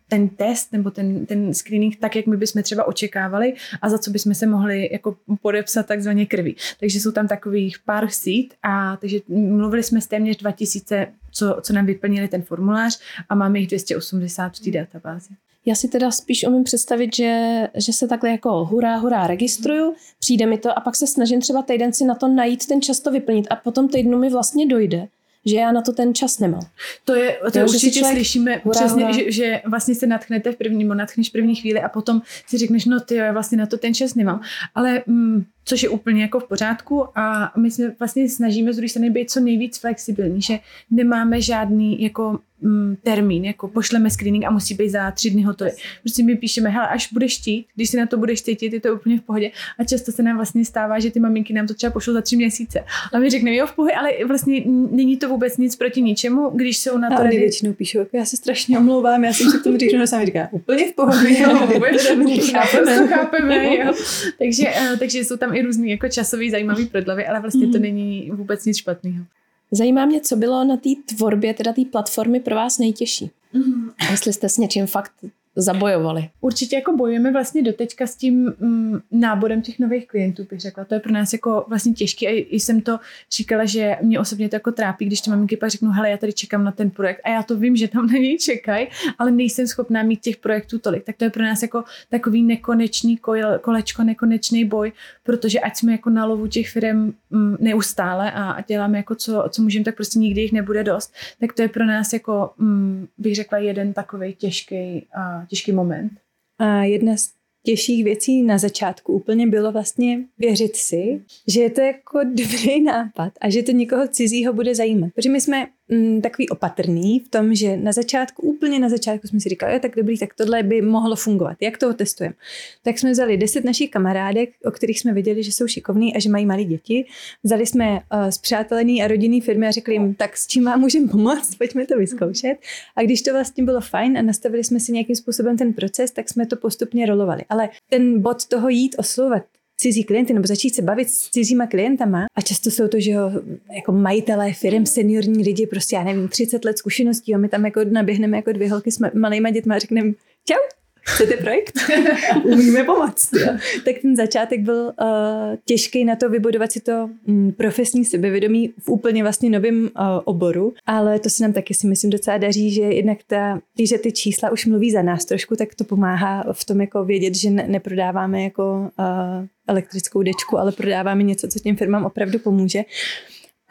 [0.07, 4.11] ten test nebo ten, ten screening tak, jak my bychom třeba očekávali a za co
[4.11, 6.55] bychom se mohli jako podepsat takzvaně krví.
[6.79, 11.73] Takže jsou tam takových pár sít a takže mluvili jsme s téměř 2000, co, co
[11.73, 15.29] nám vyplnili ten formulář a máme jich 280 v té databázi.
[15.65, 20.45] Já si teda spíš umím představit, že, že se takhle jako hurá, hurá registruju, přijde
[20.45, 23.11] mi to a pak se snažím třeba týden si na to najít ten čas to
[23.11, 25.07] vyplnit a potom týdnu mi vlastně dojde
[25.45, 26.61] že já na to ten čas nemám.
[27.05, 29.17] To je, to jo, určitě člověk, slyšíme hurá, přesně, hurá.
[29.17, 32.85] Že, že vlastně se natchnete v první, nebo natchneš první chvíli a potom si řekneš,
[32.85, 34.41] no ty jo, já vlastně na to ten čas nemám.
[34.75, 38.89] Ale mm, což je úplně jako v pořádku a my se vlastně snažíme z druhé
[38.89, 40.59] strany být co nejvíc flexibilní, že
[40.91, 45.71] nemáme žádný jako mm, termín, jako pošleme screening a musí být za tři dny hotový.
[46.01, 48.93] Prostě my píšeme, hele, až budeš chtít, když si na to budeš cítit, je to
[48.93, 49.51] úplně v pohodě.
[49.79, 52.35] A často se nám vlastně stává, že ty maminky nám to třeba pošlou za tři
[52.35, 52.83] měsíce.
[53.13, 56.77] A my řekneme, jo, v pohodě, ale vlastně není to vůbec nic proti ničemu, když
[56.77, 57.15] jsou na to.
[57.15, 60.25] Ale většinou píšou, jako já se strašně omlouvám, já jsem se k tomu říkala, sami
[60.25, 61.39] říká, úplně v pohodě.
[61.39, 63.93] Jo, vůbec, chápeme, chápeme, jo.
[64.39, 67.81] Takže, uh, takže jsou tam i různý jako časový zajímavý prodlevy, ale vlastně to mhm.
[67.81, 69.25] není vůbec nic špatného.
[69.73, 73.31] Zajímá mě, co bylo na té tvorbě, teda té platformy pro vás nejtěžší.
[73.53, 73.89] Mm.
[74.11, 75.11] Jestli jste s něčím fakt
[75.55, 76.29] zabojovali?
[76.41, 80.85] Určitě jako bojujeme vlastně doteďka s tím mm, náborem těch nových klientů, bych řekla.
[80.85, 82.99] To je pro nás jako vlastně těžké a jsem to
[83.31, 86.33] říkala, že mě osobně to jako trápí, když ty maminky pak řeknou, hele, já tady
[86.33, 88.87] čekám na ten projekt a já to vím, že tam na něj čekají,
[89.19, 91.03] ale nejsem schopná mít těch projektů tolik.
[91.03, 93.17] Tak to je pro nás jako takový nekonečný
[93.61, 94.91] kolečko, nekonečný boj,
[95.23, 99.61] protože ať jsme jako na lovu těch firm mm, neustále a, děláme jako co, co
[99.61, 101.13] můžeme, tak prostě nikdy jich nebude dost.
[101.39, 105.07] Tak to je pro nás jako, mm, bych řekla, jeden takový těžký
[105.49, 106.11] těžký moment.
[106.59, 107.29] A jedna z
[107.67, 113.33] nejtěžších věcí na začátku úplně bylo vlastně věřit si, že je to jako dobrý nápad
[113.41, 115.09] a že to někoho cizího bude zajímat.
[115.15, 119.39] Protože my jsme mm, takový opatrný v tom, že na začátku, úplně na začátku jsme
[119.39, 121.57] si říkali, tak dobrý, tak tohle by mohlo fungovat.
[121.61, 122.35] Jak to testujeme?
[122.83, 126.29] Tak jsme vzali deset našich kamarádek, o kterých jsme viděli, že jsou šikovní a že
[126.29, 127.05] mají malé děti.
[127.43, 131.07] Vzali jsme uh, zpřátelený a rodinný firmy a řekli jim, tak s čím vám můžeme
[131.07, 132.55] pomoct, pojďme to vyzkoušet.
[132.95, 136.29] A když to vlastně bylo fajn a nastavili jsme si nějakým způsobem ten proces, tak
[136.29, 137.43] jsme to postupně rolovali.
[137.49, 139.43] Ale ten bod toho jít oslovovat
[139.83, 142.25] cizí klienty nebo začít se bavit s cizíma klientama.
[142.35, 143.31] A často jsou to, že jo,
[143.75, 147.83] jako majitelé firm, seniorní lidi, prostě já nevím, 30 let zkušeností a my tam jako
[147.83, 150.11] naběhneme jako dvě holky s malýma dětma a řekneme
[150.45, 151.73] čau, chcete projekt?
[152.43, 153.29] Umíme pomoct.
[153.43, 153.57] Jo.
[153.85, 158.89] Tak ten začátek byl uh, těžký na to vybudovat si to um, profesní sebevědomí v
[158.89, 159.89] úplně vlastně novém uh,
[160.25, 164.11] oboru, ale to se nám taky si myslím docela daří, že jednak ta, když ty
[164.11, 167.65] čísla už mluví za nás trošku, tak to pomáhá v tom jako vědět, že ne,
[167.67, 172.83] neprodáváme jako uh, elektrickou dečku, ale prodáváme něco, co těm firmám opravdu pomůže.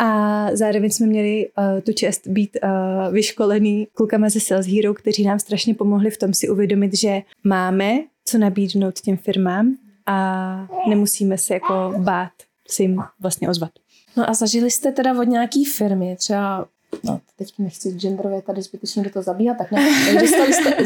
[0.04, 5.24] A zároveň jsme měli uh, tu čest být uh, vyškolený klukama ze Sales Hero, kteří
[5.24, 9.76] nám strašně pomohli v tom si uvědomit, že máme co nabídnout těm firmám
[10.06, 12.32] a nemusíme se jako bát
[12.68, 13.70] si jim vlastně ozvat.
[14.16, 16.66] No a zažili jste teda od nějaký firmy, třeba
[17.04, 19.88] no, teď nechci genderově tady zbytečně do toho zabíhat, tak ne.
[20.20, 20.76] Dostali jste,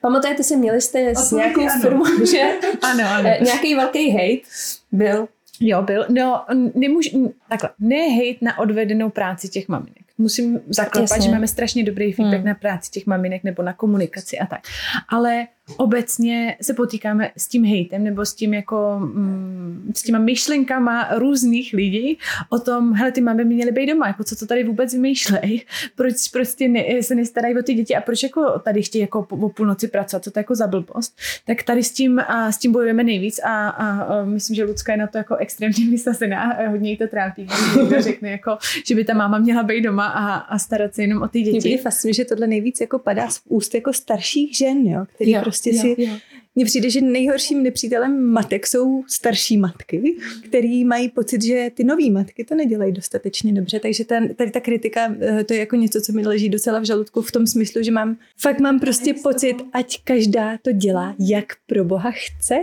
[0.00, 2.40] pamatujete si, měli jste s nějakou firmou, že
[2.82, 3.28] Ano, ano.
[3.28, 4.48] eh, nějaký velký hate
[4.92, 5.28] byl.
[5.60, 6.06] Jo, byl.
[6.08, 6.44] No,
[6.74, 9.96] nemůžu, takhle, ne hejt na odvedenou práci těch maminek.
[10.18, 11.22] Musím zaklepat, Jasně.
[11.26, 12.48] že máme strašně dobrý feedback Hmm.
[12.48, 14.60] na práci těch maminek nebo na komunikaci a tak.
[15.08, 15.46] Ale
[15.76, 21.72] obecně se potýkáme s tím hejtem nebo s tím jako, mm, s těma myšlenkama různých
[21.72, 22.18] lidí
[22.48, 25.62] o tom, hele, ty máme měly být doma, jako co to tady vůbec vymýšlej,
[25.94, 29.36] proč prostě ne, se nestarají o ty děti a proč jako tady chtějí jako po,
[29.36, 31.16] o půlnoci pracovat, co to je jako za blbost.
[31.46, 34.92] Tak tady s tím, a, s tím bojujeme nejvíc a, a, a myslím, že Lucka
[34.92, 38.58] je na to jako extrémně vysazená a hodně jí to trápí, když někdo řekne, jako,
[38.86, 41.44] že by ta máma měla být doma a, a starat se jenom o ty Mě
[41.44, 41.58] děti.
[41.58, 45.40] přijde fascinuje, že tohle nejvíc jako padá z úst jako starších žen, jo, který Jo,
[45.42, 46.12] prostě jo, si jo.
[46.54, 52.10] Mně přijde, že nejhorším nepřítelem matek jsou starší matky, který mají pocit, že ty nové
[52.10, 53.80] matky to nedělají dostatečně dobře.
[53.80, 56.84] Takže ta, tady ta kritika, eh, to je jako něco, co mi leží docela v
[56.84, 61.46] žaludku v tom smyslu, že mám, fakt mám prostě pocit, ať každá to dělá, jak
[61.66, 62.54] pro boha chce.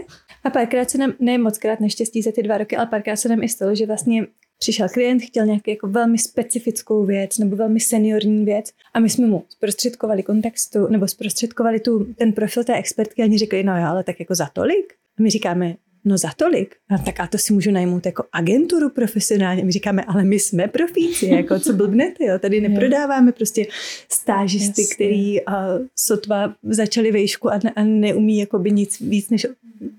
[0.44, 3.30] A párkrát se nám, ne moc krát naštěstí za ty dva roky, ale párkrát se
[3.30, 4.28] nám i stalo, že vlastně
[4.60, 9.28] přišel klient, chtěl nějakou jako velmi specifickou věc nebo velmi seniorní věc a my jsme
[9.28, 13.86] mu zprostředkovali kontextu nebo zprostředkovali tu, ten profil té expertky a oni řekli, no jo,
[13.86, 14.94] ale tak jako za tolik?
[15.20, 15.76] A my říkáme,
[16.08, 16.76] no za tolik.
[16.90, 19.64] A tak a to si můžu najmout jako agenturu profesionálně.
[19.64, 22.40] My říkáme, ale my jsme profíci, jako co blbnete, jo?
[22.40, 23.66] Tady neprodáváme prostě
[24.12, 24.96] stážisty, Jasně.
[24.96, 25.54] který uh,
[25.96, 29.46] sotva začali vejšku a, ne, a neumí jakoby nic víc než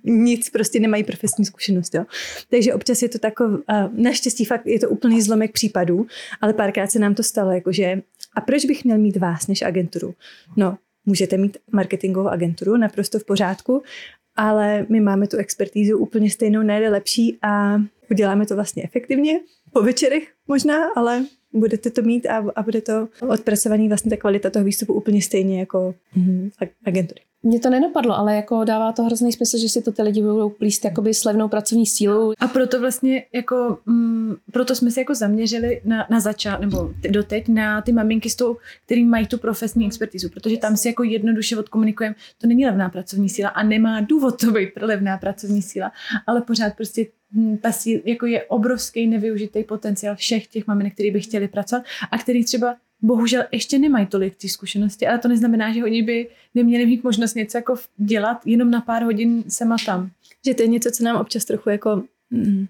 [0.04, 1.94] nic, prostě nemají profesní zkušenost.
[1.94, 2.04] Jo.
[2.50, 6.06] Takže občas je to takové, uh, naštěstí fakt je to úplný zlomek případů,
[6.40, 8.02] ale párkrát se nám to stalo, jakože
[8.34, 10.14] a proč bych měl mít vás než agenturu?
[10.56, 13.82] No, můžete mít marketingovou agenturu, naprosto v pořádku,
[14.38, 17.78] ale my máme tu expertízu úplně stejnou, ne lepší a
[18.10, 19.40] uděláme to vlastně efektivně,
[19.72, 24.50] po večerech možná, ale budete to mít a, a bude to odpracovaný vlastně ta kvalita
[24.50, 26.50] toho výstupu úplně stejně jako mm,
[26.84, 27.20] agentury.
[27.42, 30.50] Mně to nenapadlo, ale jako dává to hrozný smysl, že si to ty lidi budou
[30.50, 32.32] plíst jakoby s levnou pracovní sílou.
[32.38, 37.08] A proto vlastně jako, mm, proto jsme se jako zaměřili na, na začát, nebo t-
[37.08, 41.02] doteď na ty maminky s tou, který mají tu profesní expertizu, protože tam si jako
[41.02, 45.92] jednoduše odkomunikujeme, to není levná pracovní síla a nemá důvod to být levná pracovní síla,
[46.26, 47.06] ale pořád prostě
[47.60, 52.18] ta síla, jako je obrovský nevyužitý potenciál všech těch maminek, který by chtěli pracovat a
[52.18, 56.86] který třeba bohužel ještě nemají tolik ty zkušenosti, ale to neznamená, že oni by neměli
[56.86, 60.10] mít možnost něco jako dělat jenom na pár hodin sem a tam.
[60.46, 62.66] Že to je něco, co nám občas trochu jako mm,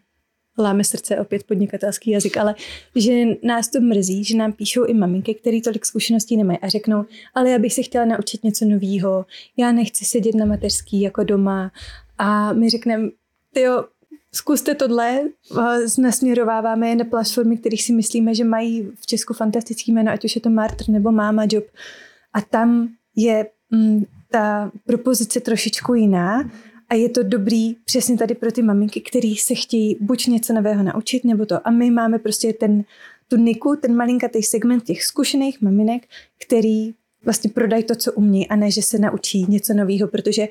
[0.59, 2.55] láme srdce, opět podnikatelský jazyk, ale
[2.97, 7.05] že nás to mrzí, že nám píšou i maminky, které tolik zkušeností nemají a řeknou,
[7.35, 11.73] ale já bych se chtěla naučit něco nového, já nechci sedět na mateřský jako doma
[12.19, 13.09] a my řekneme,
[13.57, 13.85] jo,
[14.39, 19.93] zkuste tohle, eh, nasměrováváme je na platformy, kterých si myslíme, že mají v Česku fantastický
[19.93, 21.65] jméno, ať už je to Martr nebo Máma Job.
[22.33, 26.51] A tam je mm, ta propozice trošičku jiná
[26.89, 30.83] a je to dobrý přesně tady pro ty maminky, který se chtějí buď něco nového
[30.83, 31.69] naučit, nebo to.
[31.69, 32.85] A my máme prostě ten,
[33.29, 36.03] tu niku, ten malinkatý segment těch zkušených maminek,
[36.47, 40.49] který vlastně prodají to, co umí a ne, že se naučí něco nového, protože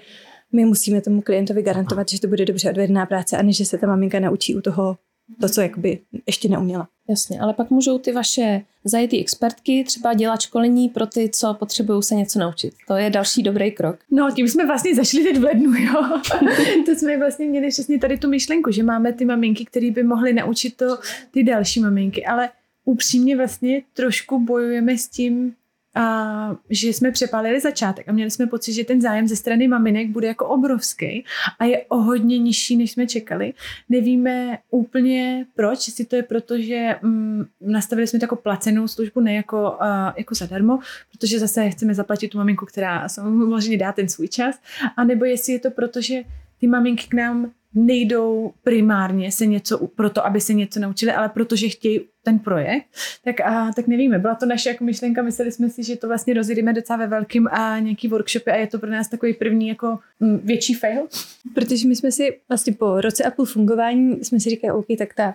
[0.53, 3.77] my musíme tomu klientovi garantovat, že to bude dobře odvedená práce a ne, že se
[3.77, 4.97] ta maminka naučí u toho
[5.41, 6.87] to, co jakoby ještě neuměla.
[7.09, 12.03] Jasně, ale pak můžou ty vaše zajetý expertky třeba dělat školení pro ty, co potřebují
[12.03, 12.73] se něco naučit.
[12.87, 13.99] To je další dobrý krok.
[14.11, 16.21] No, tím jsme vlastně zašli teď v lednu, jo.
[16.85, 20.33] to jsme vlastně měli přesně tady tu myšlenku, že máme ty maminky, které by mohly
[20.33, 20.97] naučit to
[21.31, 22.49] ty další maminky, ale
[22.85, 25.53] upřímně vlastně trošku bojujeme s tím,
[25.95, 30.09] a že jsme přepálili začátek a měli jsme pocit, že ten zájem ze strany maminek
[30.09, 31.25] bude jako obrovský
[31.59, 33.53] a je o hodně nižší, než jsme čekali.
[33.89, 39.33] Nevíme úplně proč, jestli to je proto, že mm, nastavili jsme jako placenou službu, ne
[39.33, 40.79] jako, uh, jako zadarmo,
[41.11, 44.59] protože zase chceme zaplatit tu maminku, která samozřejmě dá ten svůj čas,
[44.97, 46.21] anebo jestli je to proto, že
[46.59, 51.69] ty maminky k nám nejdou primárně se něco, proto, aby se něco naučili, ale protože
[51.69, 52.85] chtějí ten projekt,
[53.23, 54.19] tak, a, tak nevíme.
[54.19, 57.47] Byla to naše jako myšlenka, mysleli jsme si, že to vlastně rozjedeme docela ve velkým
[57.47, 61.07] a nějaký workshopy a je to pro nás takový první jako m, větší fail.
[61.53, 65.13] Protože my jsme si vlastně po roce a půl fungování jsme si říkali, OK, tak
[65.13, 65.33] ta,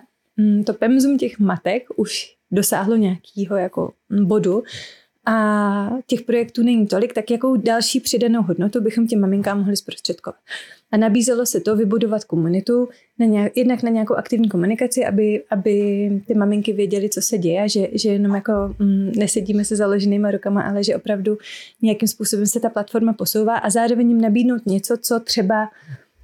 [0.65, 4.63] to pemzum těch matek už dosáhlo nějakého jako bodu,
[5.25, 10.39] a těch projektů není tolik, tak jakou další přidanou hodnotu bychom těm maminkám mohli zprostředkovat.
[10.91, 16.09] A nabízelo se to vybudovat komunitu, na nějak, jednak na nějakou aktivní komunikaci, aby, aby
[16.27, 20.61] ty maminky věděly, co se děje, že, že jenom jako mm, nesedíme se založenýma rukama,
[20.61, 21.37] ale že opravdu
[21.81, 25.69] nějakým způsobem se ta platforma posouvá a zároveň jim nabídnout něco, co třeba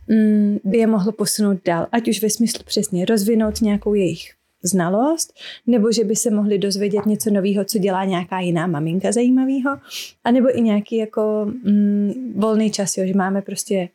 [0.07, 5.33] mm, by je mohlo posunout dál, ať už ve smyslu přesně rozvinout nějakou jejich znalost,
[5.67, 9.77] nebo že by se mohli dozvědět něco nového, co dělá nějaká jiná maminka zajímavého,
[10.23, 13.89] anebo i nějaký jako mm, volný čas, jo, že máme prostě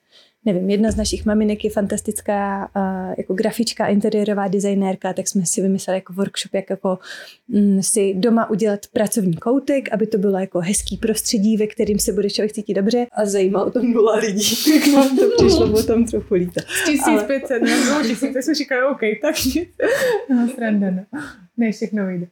[0.44, 5.62] nevím, jedna z našich maminek je fantastická uh, jako grafička, interiérová designérka, tak jsme si
[5.62, 6.98] vymysleli jako workshop, jak jako
[7.48, 12.12] um, si doma udělat pracovní koutek, aby to bylo jako hezký prostředí, ve kterým se
[12.12, 13.06] bude člověk cítit dobře.
[13.12, 16.60] A zajímalo to byla lidí, tak nám to přišlo potom trochu líto.
[16.86, 17.70] 1500, Ale...
[17.70, 19.34] nebo 1000, tak jsme říkali, OK, tak
[20.30, 21.20] no, sranda, no.
[21.56, 22.26] Ne, všechno vyjde.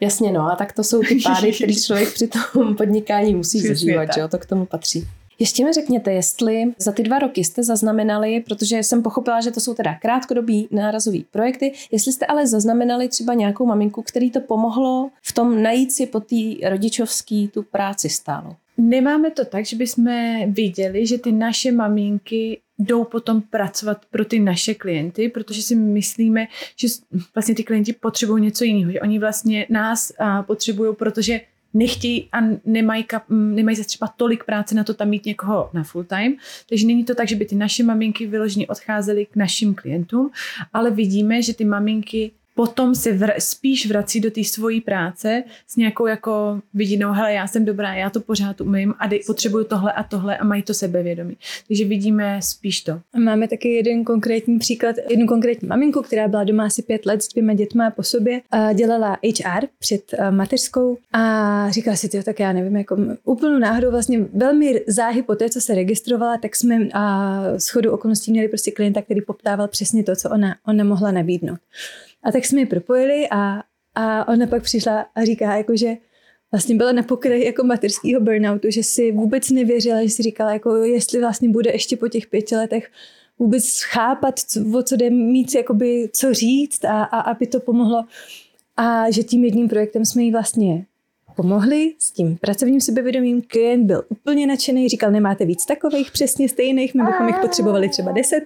[0.00, 4.08] Jasně, no a tak to jsou ty pády, které člověk při tom podnikání musí zažívat,
[4.14, 5.08] že jo, to k tomu patří.
[5.38, 9.60] Ještě mi řekněte, jestli za ty dva roky jste zaznamenali, protože jsem pochopila, že to
[9.60, 15.10] jsou teda krátkodobí nárazový projekty, jestli jste ale zaznamenali třeba nějakou maminku, který to pomohlo
[15.22, 18.56] v tom najít si po té rodičovský tu práci stálo.
[18.78, 20.06] Nemáme to tak, že bychom
[20.46, 26.46] viděli, že ty naše maminky jdou potom pracovat pro ty naše klienty, protože si myslíme,
[26.76, 26.88] že
[27.34, 30.12] vlastně ty klienti potřebují něco jiného, že oni vlastně nás
[30.46, 31.40] potřebují, protože
[31.74, 35.82] nechtějí a nemají, kap, nemají zase třeba tolik práce na to tam mít někoho na
[35.82, 36.36] full time.
[36.68, 40.30] Takže není to tak, že by ty naše maminky vyloženě odcházely k našim klientům,
[40.72, 45.76] ale vidíme, že ty maminky potom se vr- spíš vrací do té svojí práce s
[45.76, 49.92] nějakou jako vidinou, hele, já jsem dobrá, já to pořád umím a dej, potřebuju tohle
[49.92, 51.36] a tohle a mají to sebevědomí.
[51.68, 53.00] Takže vidíme spíš to.
[53.18, 57.28] Máme taky jeden konkrétní příklad, jednu konkrétní maminku, která byla doma asi pět let s
[57.28, 62.76] dvěma dětma po sobě a dělala HR před mateřskou a říkala si, tak já nevím,
[62.76, 67.92] jako úplnou náhodou vlastně velmi záhy po té, co se registrovala, tak jsme a schodu
[67.92, 71.58] okolností měli prostě klienta, který poptával přesně to, co ona, ona mohla nabídnout.
[72.24, 73.62] A tak jsme ji propojili a,
[73.94, 75.96] a ona pak přišla a říká, jako, že
[76.52, 80.76] vlastně byla na pokraji jako materského burnoutu, že si vůbec nevěřila, že si říkala, jako,
[80.76, 82.90] jestli vlastně bude ještě po těch pěti letech
[83.38, 88.04] vůbec chápat, co, o co jde mít, jakoby, co říct a, a aby to pomohlo.
[88.76, 90.86] A že tím jedním projektem jsme jí vlastně
[91.36, 93.42] pomohli s tím pracovním sebevědomím.
[93.42, 98.12] Klient byl úplně nadšený, říkal, nemáte víc takových přesně stejných, my bychom jich potřebovali třeba
[98.12, 98.44] deset.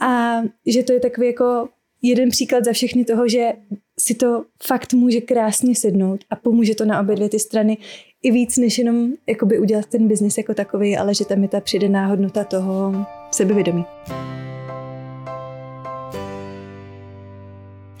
[0.00, 1.68] A že to je takový jako
[2.08, 3.52] jeden příklad za všechny toho, že
[3.98, 7.78] si to fakt může krásně sednout a pomůže to na obě dvě ty strany
[8.22, 11.60] i víc, než jenom jakoby udělat ten biznis jako takový, ale že tam je ta
[11.60, 13.84] přidaná hodnota toho sebevědomí.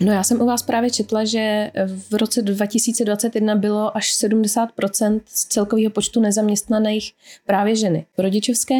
[0.00, 1.70] No já jsem u vás právě četla, že
[2.10, 7.12] v roce 2021 bylo až 70% z celkového počtu nezaměstnaných
[7.46, 8.74] právě ženy rodičovské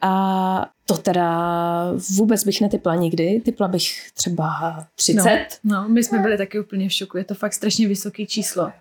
[0.00, 3.40] a to teda vůbec bych netypla nikdy.
[3.44, 4.50] Typla bych třeba
[4.94, 5.48] 30.
[5.64, 7.18] No, no my jsme byli taky úplně v šoku.
[7.18, 8.72] Je to fakt strašně vysoké číslo.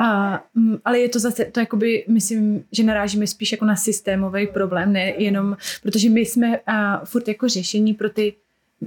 [0.00, 4.46] A, mm, ale je to zase, to jakoby, myslím, že narážíme spíš jako na systémový
[4.46, 8.34] problém, ne jenom, protože my jsme a, furt jako řešení pro ty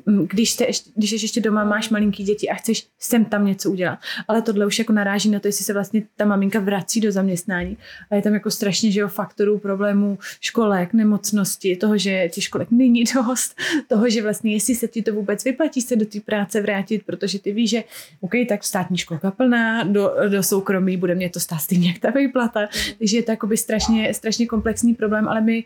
[0.05, 3.71] když, jste ještě, když jsi ještě doma, máš malinký děti a chceš sem tam něco
[3.71, 3.99] udělat.
[4.27, 7.77] Ale tohle už jako naráží na to, jestli se vlastně ta maminka vrací do zaměstnání.
[8.11, 12.71] A je tam jako strašně, že jo, faktorů, problémů školek, nemocnosti, toho, že těch školek
[12.71, 13.55] není dost,
[13.87, 17.39] toho, že vlastně jestli se ti to vůbec vyplatí se do té práce vrátit, protože
[17.39, 17.83] ty víš, že
[18.21, 22.11] OK, tak státní školka plná, do, do soukromí bude mě to stát stejně jak ta
[22.11, 22.67] výplata.
[22.97, 25.63] Takže je to strašně, strašně komplexní problém, ale my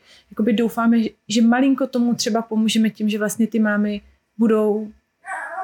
[0.52, 0.98] doufáme,
[1.28, 4.02] že malinko tomu třeba pomůžeme tím, že vlastně ty mámy
[4.42, 4.88] budou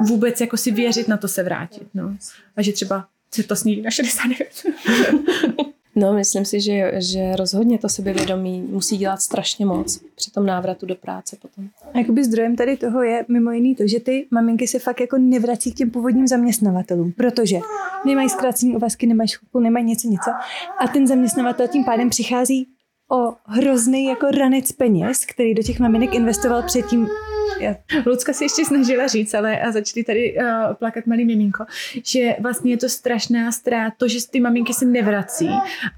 [0.02, 1.88] vůbec jako si věřit na to se vrátit.
[1.94, 2.18] No.
[2.56, 4.48] A že třeba se to sníží na 69.
[6.00, 10.86] No, myslím si, že, že rozhodně to sebevědomí musí dělat strašně moc při tom návratu
[10.86, 11.68] do práce potom.
[11.94, 15.18] A jakoby zdrojem tady toho je mimo jiný to, že ty maminky se fakt jako
[15.18, 17.58] nevrací k těm původním zaměstnavatelům, protože
[18.06, 20.32] nemají zkrácený úvazky, nemají školku, nemají něco, něco.
[20.80, 22.68] A ten zaměstnavatel tím pádem přichází
[23.12, 27.08] o hrozný jako ranec peněz, který do těch maminek investoval předtím.
[27.60, 27.76] Já.
[28.06, 31.66] Lucka si ještě snažila říct, ale a začali tady uh, plakat malý miminko,
[32.04, 35.50] že vlastně je to strašná ztráta, to, že ty maminky se nevrací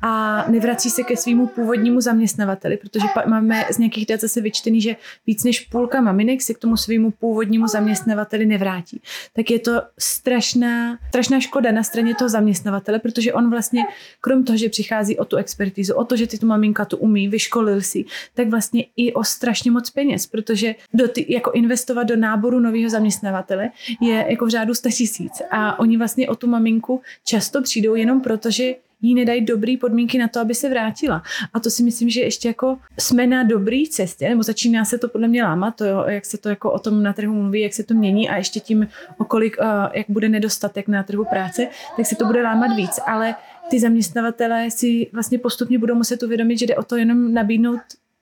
[0.01, 4.81] a nevrací se ke svýmu původnímu zaměstnavateli, protože pa, máme z nějakých dat zase vyčtený,
[4.81, 4.95] že
[5.27, 9.01] víc než půlka maminek se k tomu svýmu původnímu zaměstnavateli nevrátí.
[9.33, 13.83] Tak je to strašná, strašná škoda na straně toho zaměstnavatele, protože on vlastně,
[14.21, 17.27] krom toho, že přichází o tu expertizu, o to, že ty tu maminka tu umí,
[17.27, 22.15] vyškolil si, tak vlastně i o strašně moc peněz, protože do ty, jako investovat do
[22.15, 23.69] náboru nového zaměstnavatele
[24.01, 28.21] je jako v řádu 100 tisíc a oni vlastně o tu maminku často přijdou jenom
[28.21, 31.23] proto, že jí nedají dobré podmínky na to, aby se vrátila.
[31.53, 35.09] A to si myslím, že ještě jako jsme na dobré cestě, nebo začíná se to
[35.09, 37.73] podle mě lámat, to, jo, jak se to jako o tom na trhu mluví, jak
[37.73, 38.87] se to mění a ještě tím,
[39.17, 41.67] okolik, uh, jak bude nedostatek na trhu práce,
[41.97, 42.99] tak se to bude lámat víc.
[43.07, 43.35] Ale
[43.69, 47.79] ty zaměstnavatelé si vlastně postupně budou muset uvědomit, že jde o to jenom nabídnout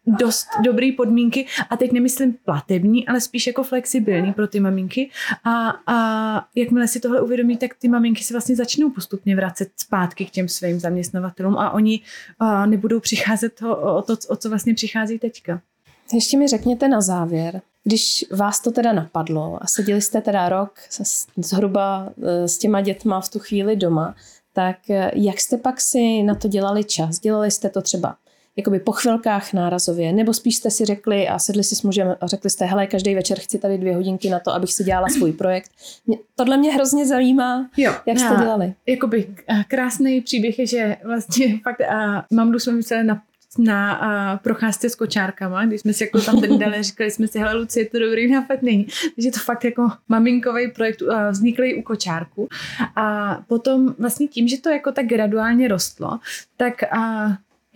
[0.08, 5.10] dost dobré podmínky a teď nemyslím platební, ale spíš jako flexibilní pro ty maminky
[5.44, 10.26] a, a jakmile si tohle uvědomí, tak ty maminky se vlastně začnou postupně vracet zpátky
[10.26, 12.02] k těm svým zaměstnavatelům a oni
[12.40, 15.62] a nebudou přicházet to, o to, o co vlastně přichází teďka.
[16.14, 20.74] Ještě mi řekněte na závěr, když vás to teda napadlo a seděli jste teda rok
[21.38, 24.16] zhruba e, s těma dětma v tu chvíli doma,
[24.54, 27.20] tak e, jak jste pak si na to dělali čas?
[27.20, 28.16] Dělali jste to třeba
[28.58, 32.28] jakoby po chvilkách nárazově, nebo spíš jste si řekli a sedli si s mužem a
[32.28, 35.32] řekli jste, hele, každý večer chci tady dvě hodinky na to, abych si dělala svůj
[35.32, 35.72] projekt.
[36.08, 38.74] Mě, tohle mě hrozně zajímá, jo, jak jste dělali.
[38.86, 39.36] Jakoby
[39.68, 43.22] krásný příběh je, že vlastně fakt a mamdu jsme mysleli na
[43.60, 47.40] na a, procházce s kočárkama, když jsme si jako tam ten dali, říkali jsme si,
[47.40, 48.88] hele Lucie, to dobrý nápad není.
[49.16, 52.48] Takže to fakt jako maminkový projekt a, vzniklý u kočárku.
[52.96, 56.20] A potom vlastně tím, že to jako tak graduálně rostlo,
[56.58, 57.28] tak a,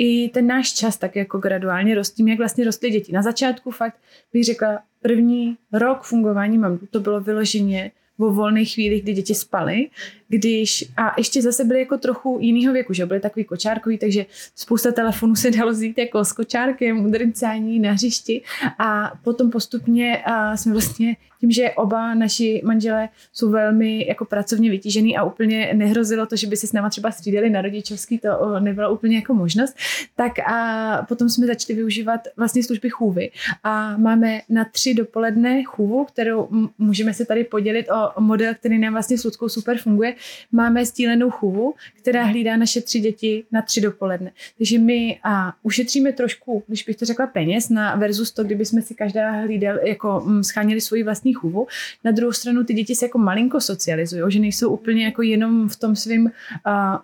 [0.03, 3.11] i ten náš čas tak jako graduálně rostím, jak vlastně rostly děti.
[3.11, 3.95] Na začátku fakt
[4.33, 9.89] bych řekla, první rok fungování mám, to bylo vyloženě o volných chvílích, kdy děti spaly,
[10.27, 14.25] když, a ještě zase byly jako trochu jinýho věku, že byly takový kočárkový, takže
[14.55, 18.41] spousta telefonů se dalo zít jako s kočárkem, udrcání na hřišti
[18.79, 24.69] a potom postupně a jsme vlastně tím, že oba naši manželé jsou velmi jako pracovně
[24.69, 28.59] vytížený a úplně nehrozilo to, že by se s náma třeba střídali na rodičovský, to
[28.59, 29.75] nebyla úplně jako možnost,
[30.15, 33.31] tak a potom jsme začali využívat vlastně služby chůvy
[33.63, 38.93] a máme na tři dopoledne chůvu, kterou můžeme se tady podělit o model, který nám
[38.93, 40.15] vlastně s Ludskou super funguje.
[40.51, 44.31] Máme stílenou chůvu, která hlídá naše tři děti na tři dopoledne.
[44.57, 48.81] Takže my a ušetříme trošku, když bych to řekla, peněz na versus to, kdyby jsme
[48.81, 51.67] si každá hlídal, jako schánili svoji vlastní vlastní chůvu.
[52.03, 55.75] Na druhou stranu ty děti se jako malinko socializují, že nejsou úplně jako jenom v
[55.75, 56.31] tom svým, uh,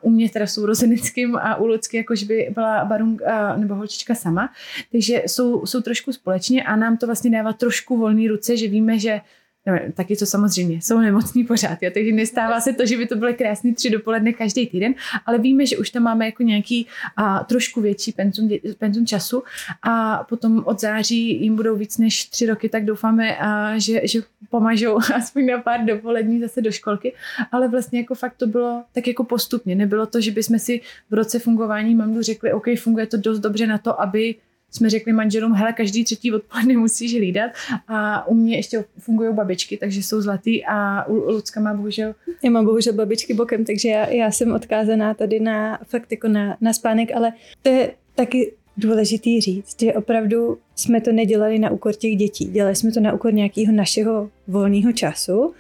[0.02, 4.50] u mě teda sourozenickým a u Lucky, jakož by byla barung uh, nebo holčička sama.
[4.92, 9.00] Takže jsou, jsou trošku společně a nám to vlastně dává trošku volné ruce, že víme,
[9.00, 9.22] že
[9.68, 13.16] no, taky to samozřejmě, jsou nemocní pořád, jo, takže nestává se to, že by to
[13.16, 14.94] byly krásný tři dopoledne každý týden,
[15.26, 16.88] ale víme, že už tam máme jako nějaký
[17.18, 19.44] a, trošku větší penzum, penzum času
[19.84, 24.22] a potom od září jim budou víc než tři roky, tak doufáme, a, že, že
[24.50, 27.14] pomažou aspoň na pár dopolední zase do školky,
[27.52, 31.14] ale vlastně jako fakt to bylo tak jako postupně, nebylo to, že bychom si v
[31.14, 34.36] roce fungování mamdu řekli, OK, funguje to dost dobře na to, aby
[34.72, 37.52] jsme řekli manželům, hele, každý třetí odpoledne musíš hlídat.
[37.88, 42.16] A u mě ještě fungují babičky, takže jsou zlatý a u Lucka má bohužel...
[42.44, 46.58] Já mám bohužel babičky bokem, takže já, já jsem odkázaná tady na fakt jako na,
[46.62, 51.96] na spánek, ale to je taky důležitý říct, že opravdu jsme to nedělali na úkor
[51.96, 55.54] těch dětí, dělali jsme to na úkor nějakého našeho volného času,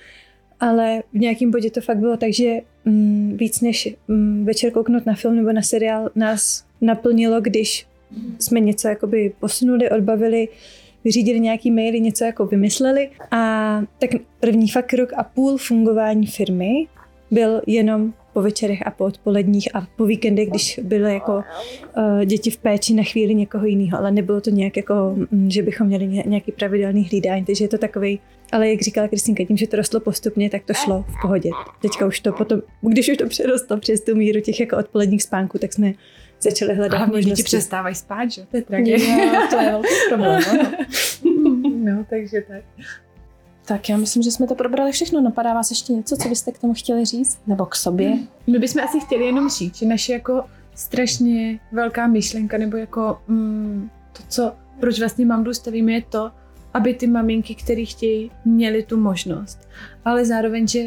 [0.59, 2.55] ale v nějakém bodě to fakt bylo tak, že
[2.85, 7.87] mm, víc než mm, večer kouknout na film nebo na seriál nás naplnilo, když
[8.39, 10.47] jsme něco jakoby posunuli, odbavili,
[11.03, 13.09] vyřídili nějaký maily, něco jako vymysleli.
[13.31, 16.87] A tak první fakt rok a půl fungování firmy
[17.31, 22.51] byl jenom po večerech a po odpoledních a po víkendech, když byly jako uh, děti
[22.51, 26.07] v péči na chvíli někoho jiného, ale nebylo to nějak jako, mm, že bychom měli
[26.07, 28.19] nějaký pravidelný hlídání, takže je to takový,
[28.51, 31.49] ale jak říkala Kristýnka, tím, že to rostlo postupně, tak to šlo v pohodě.
[31.81, 35.57] Teďka už to potom, když už to přerostlo přes tu míru těch jako odpoledních spánků,
[35.57, 35.93] tak jsme
[36.41, 37.43] začali hledat Hlavně možnosti.
[37.43, 38.45] přestávají spát, že?
[38.51, 39.31] To je tragédie.
[39.49, 40.41] to je velký problém.
[41.83, 42.63] no, takže tak.
[43.65, 45.21] Tak já myslím, že jsme to probrali všechno.
[45.21, 47.39] Napadá vás ještě něco, co byste k tomu chtěli říct?
[47.47, 48.17] Nebo k sobě?
[48.47, 50.43] My bychom asi chtěli jenom říct, že naše jako
[50.75, 56.31] strašně velká myšlenka, nebo jako mm, to, co, proč vlastně mamdu stavíme, je to,
[56.73, 59.69] aby ty maminky, které chtějí, měly tu možnost.
[60.05, 60.79] Ale zároveň, že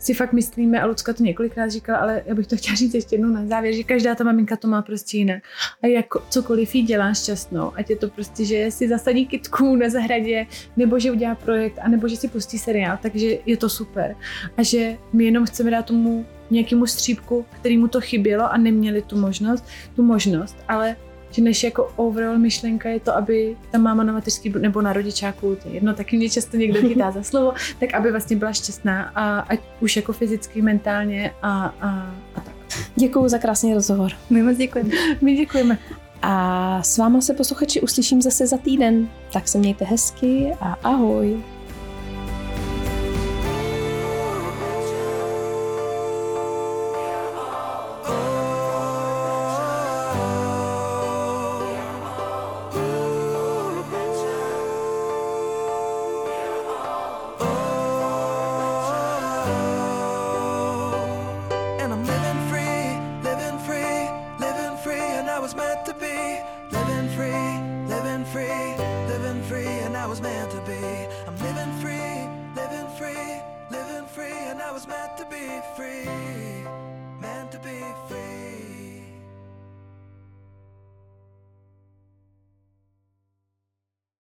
[0.00, 3.14] si fakt myslíme, a Lucka to několikrát říkala, ale já bych to chtěla říct ještě
[3.14, 5.42] jednou na závěr, že každá ta maminka to má prostě jinak.
[5.82, 9.88] A jako cokoliv jí dělá šťastnou, ať je to prostě, že si zasadí kitku na
[9.88, 10.46] zahradě,
[10.76, 14.16] nebo že udělá projekt, anebo že si pustí seriál, takže je to super.
[14.56, 19.18] A že my jenom chceme dát tomu nějakému střípku, kterýmu to chybělo a neměli tu
[19.18, 19.64] možnost,
[19.96, 20.96] tu možnost, ale
[21.30, 25.56] že než jako overall myšlenka je to, aby ta máma na mateřský nebo na rodičáku,
[25.62, 29.12] to je jedno, taky mě často někdo chytá za slovo, tak aby vlastně byla šťastná
[29.14, 32.54] a ať už jako fyzicky, mentálně a, a, a tak.
[32.96, 34.12] Děkuji za krásný rozhovor.
[34.30, 34.90] My moc děkujeme.
[35.20, 35.78] My děkujeme.
[36.22, 39.08] A s váma se posluchači uslyším zase za týden.
[39.32, 41.42] Tak se mějte hezky a ahoj.